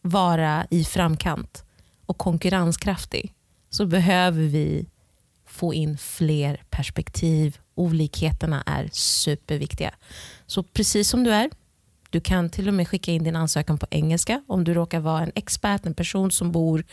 vara 0.00 0.66
i 0.70 0.84
framkant 0.84 1.64
och 2.06 2.18
konkurrenskraftig 2.18 3.34
så 3.70 3.86
behöver 3.86 4.42
vi 4.42 4.86
få 5.52 5.74
in 5.74 5.98
fler 5.98 6.62
perspektiv. 6.70 7.58
Olikheterna 7.74 8.62
är 8.66 8.88
superviktiga. 8.92 9.94
Så 10.46 10.62
precis 10.62 11.08
som 11.08 11.24
du 11.24 11.30
är, 11.30 11.50
du 12.10 12.20
kan 12.20 12.50
till 12.50 12.68
och 12.68 12.74
med 12.74 12.88
skicka 12.88 13.12
in 13.12 13.24
din 13.24 13.36
ansökan 13.36 13.78
på 13.78 13.86
engelska 13.90 14.42
om 14.46 14.64
du 14.64 14.74
råkar 14.74 15.00
vara 15.00 15.22
en 15.22 15.32
expert, 15.34 15.86
en 15.86 15.94
person 15.94 16.30
som 16.30 16.52
bor 16.52 16.84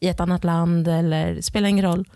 i 0.00 0.08
ett 0.08 0.20
annat 0.20 0.44
land 0.44 0.88
eller 0.88 1.40
spelar 1.40 1.68
ingen 1.68 1.84
roll. 1.84 2.08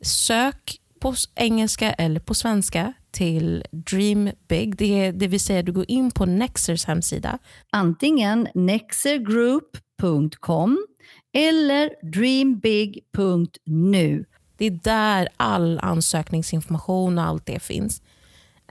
Sök 0.00 0.78
på 1.00 1.14
engelska 1.34 1.92
eller 1.92 2.20
på 2.20 2.34
svenska 2.34 2.92
till 3.10 3.64
Dream 3.70 4.30
Big. 4.48 4.76
Det, 4.76 5.10
det 5.10 5.26
vill 5.26 5.40
säga 5.40 5.62
du 5.62 5.72
går 5.72 5.84
in 5.88 6.10
på 6.10 6.26
Nexers 6.26 6.84
hemsida. 6.84 7.38
Antingen 7.70 8.48
nexergroup.com 8.54 10.86
eller 11.32 11.90
dreambig.nu. 12.12 14.24
Det 14.62 14.66
är 14.66 14.70
där 14.70 15.28
all 15.36 15.78
ansökningsinformation 15.82 17.18
och 17.18 17.24
allt 17.24 17.46
det 17.46 17.62
finns. 17.62 18.02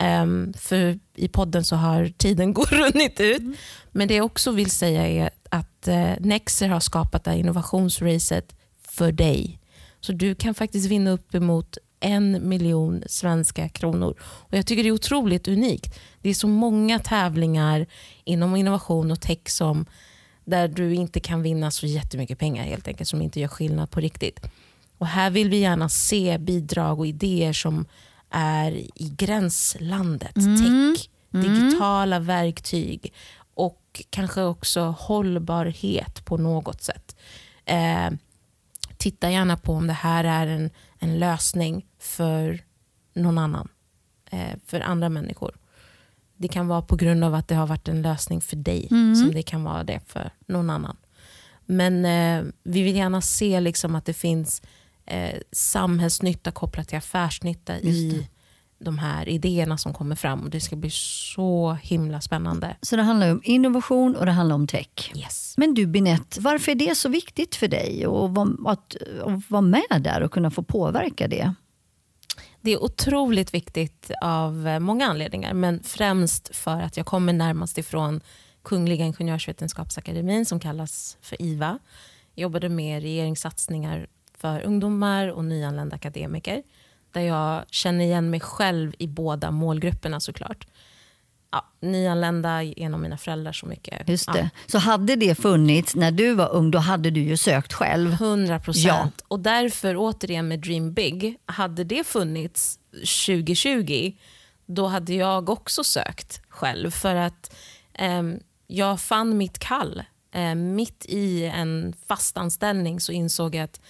Um, 0.01 0.54
för 0.54 0.99
i 1.15 1.27
podden 1.27 1.63
så 1.65 1.75
har 1.75 2.13
tiden 2.17 2.54
runnit 2.71 3.19
ut. 3.19 3.39
Mm. 3.39 3.56
Men 3.91 4.08
det 4.08 4.15
jag 4.15 4.25
också 4.25 4.51
vill 4.51 4.71
säga 4.71 5.08
är 5.08 5.30
att 5.49 5.88
uh, 5.88 6.13
Nexer 6.19 6.67
har 6.67 6.80
skapat 6.80 7.23
det 7.23 7.32
här 7.32 7.38
innovationsracet 7.38 8.56
för 8.88 9.12
dig. 9.12 9.60
Så 9.99 10.12
du 10.12 10.36
kan 10.36 10.54
faktiskt 10.54 10.88
vinna 10.88 11.12
uppemot 11.12 11.77
en 11.99 12.49
miljon 12.49 13.04
svenska 13.08 13.69
kronor. 13.69 14.15
Och 14.21 14.58
Jag 14.58 14.65
tycker 14.65 14.84
det 14.84 14.89
är 14.89 14.93
otroligt 14.93 15.47
unikt. 15.47 15.99
Det 16.21 16.30
är 16.30 16.34
så 16.34 16.47
många 16.47 16.99
tävlingar 16.99 17.86
inom 18.23 18.56
innovation 18.56 19.12
och 19.12 19.21
tech 19.21 19.49
som 19.49 19.86
där 20.45 20.67
du 20.67 20.93
inte 20.93 21.19
kan 21.19 21.41
vinna 21.41 21.71
så 21.71 21.86
jättemycket 21.86 22.39
pengar 22.39 22.63
helt 22.63 22.88
enkelt, 22.88 23.10
som 23.10 23.21
inte 23.21 23.39
gör 23.39 23.47
skillnad 23.47 23.91
på 23.91 23.99
riktigt. 23.99 24.39
Och 25.01 25.07
Här 25.07 25.29
vill 25.29 25.49
vi 25.49 25.57
gärna 25.57 25.89
se 25.89 26.37
bidrag 26.37 26.99
och 26.99 27.07
idéer 27.07 27.53
som 27.53 27.85
är 28.29 28.71
i 28.71 29.13
gränslandet. 29.17 30.37
Mm. 30.37 30.57
Tech, 30.57 31.09
mm. 31.33 31.53
digitala 31.53 32.15
mm. 32.15 32.27
verktyg 32.27 33.13
och 33.53 34.01
kanske 34.09 34.43
också 34.43 34.81
hållbarhet 34.81 36.25
på 36.25 36.37
något 36.37 36.81
sätt. 36.81 37.15
Eh, 37.65 38.11
titta 38.97 39.31
gärna 39.31 39.57
på 39.57 39.73
om 39.73 39.87
det 39.87 39.93
här 39.93 40.23
är 40.23 40.47
en, 40.47 40.69
en 40.99 41.19
lösning 41.19 41.85
för 41.99 42.63
någon 43.13 43.37
annan. 43.37 43.67
Eh, 44.31 44.57
för 44.65 44.81
andra 44.81 45.09
människor. 45.09 45.55
Det 46.37 46.47
kan 46.47 46.67
vara 46.67 46.81
på 46.81 46.95
grund 46.95 47.23
av 47.23 47.35
att 47.35 47.47
det 47.47 47.55
har 47.55 47.67
varit 47.67 47.87
en 47.87 48.01
lösning 48.01 48.41
för 48.41 48.55
dig 48.55 48.87
mm. 48.91 49.15
som 49.15 49.31
det 49.31 49.43
kan 49.43 49.63
vara 49.63 49.83
det 49.83 49.99
för 50.07 50.31
någon 50.45 50.69
annan. 50.69 50.97
Men 51.65 52.05
eh, 52.05 52.53
vi 52.63 52.81
vill 52.81 52.95
gärna 52.95 53.21
se 53.21 53.59
liksom 53.59 53.95
att 53.95 54.05
det 54.05 54.13
finns 54.13 54.61
eh, 55.12 55.39
samhällsnytta 55.52 56.52
kopplat 56.52 56.88
till 56.88 56.97
affärsnytta 56.97 57.80
i 57.80 58.28
de 58.80 58.97
här 58.97 59.30
idéerna 59.30 59.78
som 59.78 59.93
kommer 59.93 60.15
fram. 60.15 60.43
Och 60.43 60.50
Det 60.50 60.60
ska 60.60 60.76
bli 60.76 60.89
så 60.91 61.78
himla 61.84 62.21
spännande. 62.21 62.76
Så 62.82 62.95
det 62.95 63.02
handlar 63.02 63.32
om 63.32 63.41
innovation 63.43 64.15
och 64.15 64.26
det 64.26 64.32
handlar 64.32 64.56
om 64.56 64.67
tech. 64.67 65.12
Yes. 65.15 65.54
Men 65.58 65.74
du 65.74 65.86
Binette, 65.86 66.41
varför 66.41 66.71
är 66.71 66.76
det 66.76 66.95
så 66.95 67.10
viktigt 67.10 67.56
för 67.56 67.67
dig 67.67 68.06
vara, 68.06 68.71
att, 68.71 68.95
att 69.26 69.50
vara 69.52 69.62
med 69.62 70.02
där 70.02 70.21
och 70.21 70.32
kunna 70.32 70.52
få 70.52 70.63
påverka 70.63 71.28
det? 71.28 71.54
Det 72.62 72.71
är 72.71 72.84
otroligt 72.84 73.54
viktigt 73.54 74.12
av 74.21 74.78
många 74.82 75.06
anledningar, 75.06 75.54
men 75.54 75.84
främst 75.84 76.56
för 76.56 76.82
att 76.82 76.97
jag 76.97 77.06
kommer 77.06 77.34
närmast 77.34 77.78
ifrån 77.78 78.21
Kungliga 78.63 79.06
Ingenjörsvetenskapsakademin 79.06 80.45
som 80.45 80.60
kallas 80.60 81.17
för 81.21 81.41
IVA. 81.41 81.80
Jag 82.36 82.41
jobbade 82.41 82.69
med 82.69 83.02
regeringssatsningar 83.02 84.08
för 84.41 84.62
ungdomar 84.62 85.27
och 85.27 85.45
nyanlända 85.45 85.95
akademiker 85.95 86.63
där 87.12 87.21
jag 87.21 87.63
känner 87.69 88.06
igen 88.06 88.30
mig 88.30 88.39
själv 88.39 88.93
i 88.97 89.08
båda 89.08 89.51
målgrupperna 89.51 90.19
såklart. 90.19 90.67
Ja, 91.51 91.65
nyanlända 91.80 92.63
genom 92.63 93.01
mina 93.01 93.17
föräldrar 93.17 93.51
så 93.51 93.65
mycket. 93.65 94.10
Just 94.10 94.34
det. 94.34 94.39
Ja. 94.39 94.49
Så 94.67 94.77
hade 94.77 95.15
det 95.15 95.36
funnits 95.36 95.95
när 95.95 96.12
du 96.12 96.34
var 96.34 96.49
ung, 96.49 96.71
då 96.71 96.80
hade 96.80 97.10
du 97.10 97.21
ju 97.21 97.38
sökt 97.38 97.73
själv. 97.73 98.13
100 98.13 98.60
procent. 98.60 99.15
Ja. 99.17 99.25
Och 99.27 99.39
därför, 99.39 99.95
återigen 99.97 100.47
med 100.47 100.60
Dream 100.60 100.93
Big, 100.93 101.38
hade 101.45 101.84
det 101.84 102.08
funnits 102.08 102.80
2020, 103.27 104.12
då 104.65 104.88
hade 104.88 105.13
jag 105.13 105.49
också 105.49 105.84
sökt 105.84 106.41
själv. 106.49 106.91
För 106.91 107.15
att 107.15 107.56
eh, 107.93 108.23
jag 108.67 109.01
fann 109.01 109.38
mitt 109.38 109.60
kall. 109.60 110.04
Eh, 110.34 110.56
mitt 110.56 111.06
i 111.06 111.45
en 111.45 111.93
fast 112.08 112.38
anställning 112.38 112.99
så 112.99 113.12
insåg 113.12 113.56
jag 113.56 113.63
att 113.63 113.82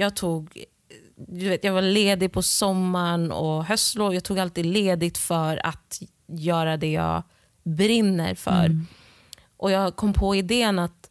jag 0.00 0.16
tog 0.16 0.64
du 1.16 1.48
vet, 1.48 1.64
jag 1.64 1.72
var 1.72 1.82
ledig 1.82 2.32
på 2.32 2.42
sommaren 2.42 3.32
och 3.32 3.64
höstlov. 3.64 4.14
Jag 4.14 4.24
tog 4.24 4.38
alltid 4.38 4.66
ledigt 4.66 5.18
för 5.18 5.66
att 5.66 6.02
göra 6.26 6.76
det 6.76 6.92
jag 6.92 7.22
brinner 7.62 8.34
för. 8.34 8.64
Mm. 8.64 8.86
Och 9.56 9.70
Jag 9.70 9.96
kom 9.96 10.12
på 10.12 10.34
idén 10.34 10.78
att 10.78 11.10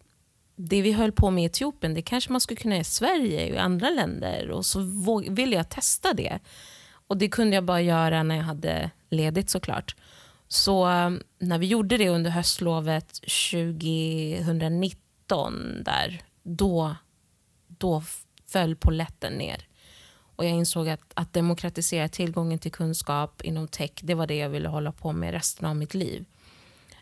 det 0.56 0.82
vi 0.82 0.91
höll 0.91 1.12
på 1.12 1.32
med 1.32 1.43
i 1.43 1.45
Etiopien, 1.45 1.93
det 1.93 2.02
kanske 2.02 2.32
man 2.32 2.41
skulle 2.41 2.62
kunna 2.62 2.76
göra 2.76 2.82
i 2.82 2.84
Sverige 2.84 3.54
och 3.54 3.62
andra 3.62 3.89
länder. 3.89 4.52
Och 4.52 4.65
så 4.65 4.80
ville 5.30 5.56
jag 5.56 5.69
testa 5.69 6.13
det. 6.13 6.39
Och 7.08 7.17
Det 7.17 7.30
kunde 7.30 7.56
jag 7.56 7.63
bara 7.63 7.82
göra 7.82 8.23
när 8.23 8.36
jag 8.36 8.43
hade 8.43 8.91
ledigt 9.10 9.50
såklart. 9.50 9.95
Så 10.47 10.88
um, 10.88 11.21
när 11.39 11.58
vi 11.58 11.67
gjorde 11.67 11.97
det 11.97 12.10
under 12.10 12.32
höstlovet 12.32 13.13
2019, 13.52 15.84
där, 15.84 16.21
då, 16.43 16.95
då 17.67 18.04
föll 18.49 18.75
polletten 18.75 19.33
ner. 19.33 19.67
Och 20.36 20.45
Jag 20.45 20.51
insåg 20.51 20.89
att, 20.89 21.01
att 21.13 21.33
demokratisera 21.33 22.10
tillgången 22.10 22.60
till 22.60 22.71
kunskap 22.71 23.41
inom 23.41 23.67
tech, 23.67 23.91
det 24.01 24.13
var 24.13 24.27
det 24.27 24.36
jag 24.36 24.49
ville 24.49 24.69
hålla 24.69 24.91
på 24.91 25.12
med 25.12 25.31
resten 25.31 25.65
av 25.65 25.75
mitt 25.75 25.93
liv. 25.93 26.25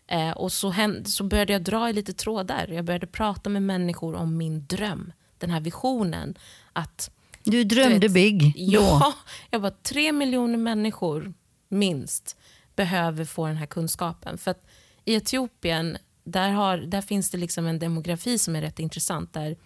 Eh, 0.06 0.30
och 0.30 0.52
så, 0.52 0.70
hände, 0.70 1.10
så 1.10 1.24
började 1.24 1.52
jag 1.52 1.62
dra 1.62 1.90
i 1.90 1.92
lite 1.92 2.12
trådar. 2.12 2.68
Jag 2.68 2.84
började 2.84 3.06
prata 3.06 3.50
med 3.50 3.62
människor 3.62 4.14
om 4.14 4.36
min 4.36 4.66
dröm, 4.66 5.12
den 5.38 5.50
här 5.50 5.60
visionen. 5.60 6.38
att 6.72 7.10
Du 7.44 7.64
drömde 7.64 7.98
du 7.98 8.08
vet, 8.08 8.14
big 8.14 8.52
Ja, 8.56 9.14
jag 9.50 9.62
bara, 9.62 9.74
tre 9.82 10.12
miljoner 10.12 10.58
människor 10.58 11.34
minst 11.68 12.36
behöver 12.76 13.24
få 13.24 13.46
den 13.46 13.56
här 13.56 13.66
kunskapen. 13.66 14.38
För 14.38 14.50
att 14.50 14.66
i 15.04 15.14
Etiopien 15.14 15.98
där, 16.24 16.50
har, 16.50 16.78
där 16.78 17.00
finns 17.02 17.30
det 17.30 17.38
liksom 17.38 17.66
en 17.66 17.78
demografi 17.78 18.38
som 18.38 18.56
är 18.56 18.60
rätt 18.60 18.78
intressant. 18.78 19.32
Där 19.32 19.56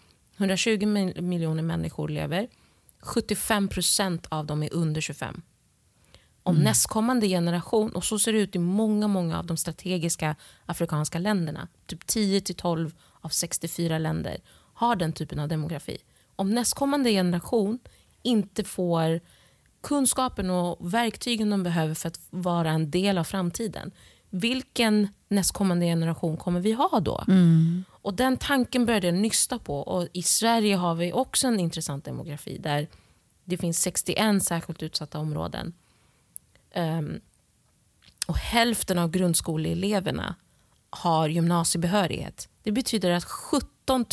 120 0.40 0.86
miljoner 1.22 1.62
människor 1.62 2.08
lever. 2.08 2.48
75 3.00 3.68
procent 3.68 4.26
av 4.28 4.46
dem 4.46 4.62
är 4.62 4.74
under 4.74 5.00
25. 5.00 5.42
Om 6.42 6.54
mm. 6.54 6.64
nästkommande 6.64 7.28
generation, 7.28 7.90
och 7.90 8.04
så 8.04 8.18
ser 8.18 8.32
det 8.32 8.38
ut 8.38 8.56
i 8.56 8.58
många, 8.58 9.08
många 9.08 9.38
av 9.38 9.46
de 9.46 9.56
strategiska 9.56 10.36
afrikanska 10.66 11.18
länderna, 11.18 11.68
typ 11.86 12.04
10-12 12.04 12.92
av 13.20 13.28
64 13.28 13.98
länder 13.98 14.40
har 14.74 14.96
den 14.96 15.12
typen 15.12 15.38
av 15.38 15.48
demografi. 15.48 15.98
Om 16.36 16.50
nästkommande 16.50 17.10
generation 17.10 17.78
inte 18.22 18.64
får 18.64 19.20
kunskapen 19.80 20.50
och 20.50 20.94
verktygen 20.94 21.50
de 21.50 21.62
behöver 21.62 21.94
för 21.94 22.08
att 22.08 22.20
vara 22.30 22.70
en 22.70 22.90
del 22.90 23.18
av 23.18 23.24
framtiden, 23.24 23.90
vilken 24.30 25.08
nästkommande 25.28 25.86
generation 25.86 26.36
kommer 26.36 26.60
vi 26.60 26.72
ha 26.72 27.00
då? 27.00 27.24
Mm. 27.28 27.84
Och 27.90 28.14
Den 28.14 28.36
tanken 28.36 28.86
började 28.86 29.06
jag 29.06 29.14
nysta 29.14 29.58
på. 29.58 29.80
Och 29.80 30.08
I 30.12 30.22
Sverige 30.22 30.76
har 30.76 30.94
vi 30.94 31.12
också 31.12 31.46
en 31.46 31.60
intressant 31.60 32.04
demografi 32.04 32.58
där 32.58 32.88
det 33.44 33.56
finns 33.56 33.82
61 33.82 34.44
särskilt 34.44 34.82
utsatta 34.82 35.18
områden. 35.18 35.72
Um, 36.74 37.20
och 38.26 38.36
Hälften 38.36 38.98
av 38.98 39.10
grundskoleeleverna 39.10 40.34
har 40.90 41.28
gymnasiebehörighet. 41.28 42.48
Det 42.62 42.72
betyder 42.72 43.10
att 43.10 43.24
17 43.24 44.04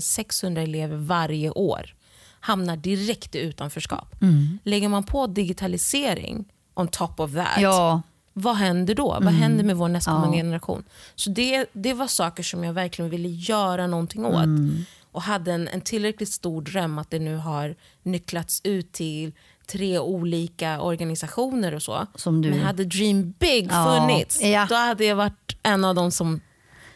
600 0.00 0.62
elever 0.62 0.96
varje 0.96 1.50
år 1.50 1.94
hamnar 2.40 2.76
direkt 2.76 3.34
i 3.34 3.38
utanförskap. 3.38 4.22
Mm. 4.22 4.58
Lägger 4.62 4.88
man 4.88 5.04
på 5.04 5.26
digitalisering 5.26 6.44
on 6.74 6.88
top 6.88 7.20
of 7.20 7.32
that, 7.32 7.60
ja 7.60 8.02
vad 8.38 8.56
händer 8.56 8.94
då? 8.94 9.12
Mm. 9.12 9.24
Vad 9.24 9.34
händer 9.34 9.64
med 9.64 9.76
vår 9.76 9.88
nästkommande 9.88 10.36
ja. 10.36 10.42
generation? 10.42 10.84
Så 11.14 11.30
det, 11.30 11.66
det 11.72 11.94
var 11.94 12.06
saker 12.06 12.42
som 12.42 12.64
jag 12.64 12.72
verkligen 12.72 13.10
ville 13.10 13.28
göra 13.28 13.86
någonting 13.86 14.24
åt. 14.24 14.44
Mm. 14.44 14.84
Och 15.12 15.22
hade 15.22 15.52
en, 15.52 15.68
en 15.68 15.80
tillräckligt 15.80 16.32
stor 16.32 16.62
dröm 16.62 16.98
att 16.98 17.10
det 17.10 17.18
nu 17.18 17.36
har 17.36 17.74
nycklats 18.02 18.60
ut 18.64 18.92
till 18.92 19.32
tre 19.66 19.98
olika 19.98 20.80
organisationer 20.80 21.74
och 21.74 21.82
så. 21.82 22.06
Som 22.14 22.42
du. 22.42 22.50
Men 22.50 22.60
hade 22.60 22.84
Dream 22.84 23.34
Big 23.38 23.70
funnits, 23.72 24.42
ja. 24.42 24.66
då 24.68 24.74
hade 24.74 25.04
jag 25.04 25.16
varit 25.16 25.56
en 25.62 25.84
av 25.84 25.94
de 25.94 26.10
som 26.10 26.40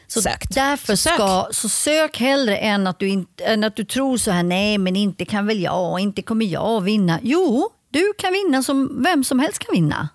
så 0.06 0.22
sökt. 0.22 0.54
Därför 0.54 0.96
så 0.96 1.08
sök. 1.08 1.14
Ska, 1.14 1.48
så 1.52 1.68
sök 1.68 2.16
hellre 2.16 2.56
än 2.56 2.86
att, 2.86 2.98
du 2.98 3.08
inte, 3.08 3.44
än 3.44 3.64
att 3.64 3.76
du 3.76 3.84
tror 3.84 4.16
så 4.16 4.30
här, 4.30 4.42
nej 4.42 4.78
men 4.78 4.96
inte 4.96 5.24
kan 5.24 5.46
väl 5.46 5.60
jag, 5.60 6.00
inte 6.00 6.22
kommer 6.22 6.46
jag 6.46 6.80
vinna. 6.80 7.18
Jo, 7.22 7.70
du 7.90 8.12
kan 8.18 8.32
vinna 8.32 8.62
som 8.62 9.02
vem 9.02 9.24
som 9.24 9.38
helst 9.38 9.58
kan 9.58 9.74
vinna. 9.74 10.08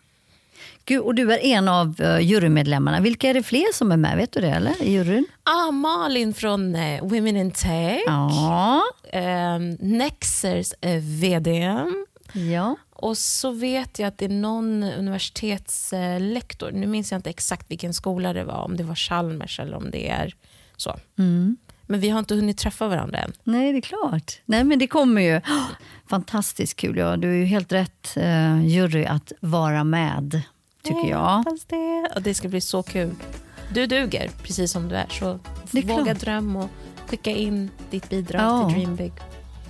Gud, 0.85 1.01
och 1.01 1.15
du 1.15 1.33
är 1.33 1.45
en 1.45 1.67
av 1.67 2.01
uh, 2.01 2.19
jurymedlemmarna. 2.19 2.99
Vilka 2.99 3.29
är 3.29 3.33
det 3.33 3.43
fler 3.43 3.73
som 3.73 3.91
är 3.91 3.97
med? 3.97 4.17
Vet 4.17 4.31
du 4.31 4.41
det 4.41 4.49
eller? 4.49 4.83
i 4.83 4.91
juryn? 4.91 5.25
Ah, 5.43 5.71
Malin 5.71 6.33
från 6.33 6.75
eh, 6.75 7.01
Women 7.01 7.37
in 7.37 7.51
Tech. 7.51 8.01
Ja. 8.05 8.81
Eh, 9.11 9.59
Nexers 9.79 10.73
eh, 10.81 10.99
VD. 11.01 11.75
ja. 12.33 12.75
Och 12.89 13.17
så 13.17 13.51
vet 13.51 13.99
jag 13.99 14.07
att 14.07 14.17
det 14.17 14.25
är 14.25 14.29
någon 14.29 14.83
universitetslektor, 14.83 16.71
nu 16.71 16.87
minns 16.87 17.11
jag 17.11 17.19
inte 17.19 17.29
exakt 17.29 17.71
vilken 17.71 17.93
skola 17.93 18.33
det 18.33 18.43
var, 18.43 18.61
om 18.61 18.77
det 18.77 18.83
var 18.83 18.95
Chalmers 18.95 19.59
eller 19.59 19.77
om 19.77 19.91
det 19.91 20.09
är 20.09 20.35
så. 20.77 20.95
Mm. 21.17 21.57
Men 21.87 21.99
vi 21.99 22.09
har 22.09 22.19
inte 22.19 22.35
hunnit 22.35 22.57
träffa 22.57 22.87
varandra 22.87 23.19
än. 23.19 23.33
Nej, 23.43 23.71
det 23.71 23.79
är 23.79 23.81
klart. 23.81 24.41
Nej, 24.45 24.63
men 24.63 24.79
det 24.79 24.87
kommer 24.87 25.21
ju. 25.21 25.41
Fantastiskt 26.09 26.75
kul. 26.75 26.97
Ja, 26.97 27.17
du 27.17 27.31
är 27.31 27.35
ju 27.35 27.45
helt 27.45 27.71
rätt 27.71 28.17
uh, 28.17 28.67
jury 28.67 29.05
att 29.05 29.31
vara 29.39 29.83
med, 29.83 30.41
tycker 30.85 31.09
jag. 31.09 31.43
Det. 31.67 32.07
Och 32.15 32.21
det 32.21 32.33
ska 32.33 32.47
bli 32.47 32.61
så 32.61 32.83
kul. 32.83 33.15
Du 33.73 33.85
duger, 33.87 34.29
precis 34.43 34.71
som 34.71 34.87
du 34.89 34.95
är. 34.95 35.07
Så 35.09 35.39
Det 35.71 35.79
är 35.79 35.83
våga 35.83 36.03
klart. 36.03 36.19
dröm 36.19 36.55
och 36.55 36.69
skicka 37.07 37.31
in 37.31 37.69
ditt 37.89 38.09
bidrag 38.09 38.41
Ja. 38.41 38.69
till 38.69 38.77
Dream 38.79 38.95
Big. 38.95 39.13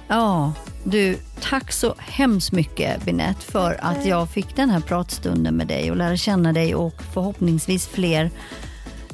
Ja, 0.07 0.53
du, 0.83 1.17
tack 1.41 1.71
så 1.71 1.95
hemskt 1.97 2.51
mycket 2.51 3.03
Binette 3.05 3.41
för 3.41 3.77
att 3.81 4.05
jag 4.05 4.29
fick 4.29 4.55
den 4.55 4.69
här 4.69 4.79
pratstunden 4.79 5.55
med 5.55 5.67
dig 5.67 5.91
och 5.91 5.97
lära 5.97 6.17
känna 6.17 6.53
dig 6.53 6.75
och 6.75 7.01
förhoppningsvis 7.13 7.87
fler 7.87 8.31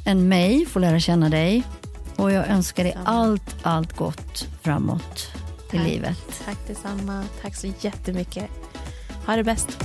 än 0.05 0.27
mig 0.27 0.65
får 0.65 0.79
lära 0.79 0.99
känna 0.99 1.29
dig. 1.29 1.63
Och 2.15 2.31
jag 2.31 2.47
önskar 2.47 2.83
dig 2.83 2.97
allt, 3.05 3.55
allt 3.61 3.93
gott 3.97 4.47
framåt 4.61 5.27
i 5.71 5.77
Tack. 5.77 5.87
livet. 5.87 6.17
Tack 6.45 6.57
detsamma. 6.67 7.23
Tack 7.41 7.55
så 7.55 7.67
jättemycket. 7.79 8.45
Ha 9.25 9.35
det 9.35 9.43
bäst. 9.43 9.77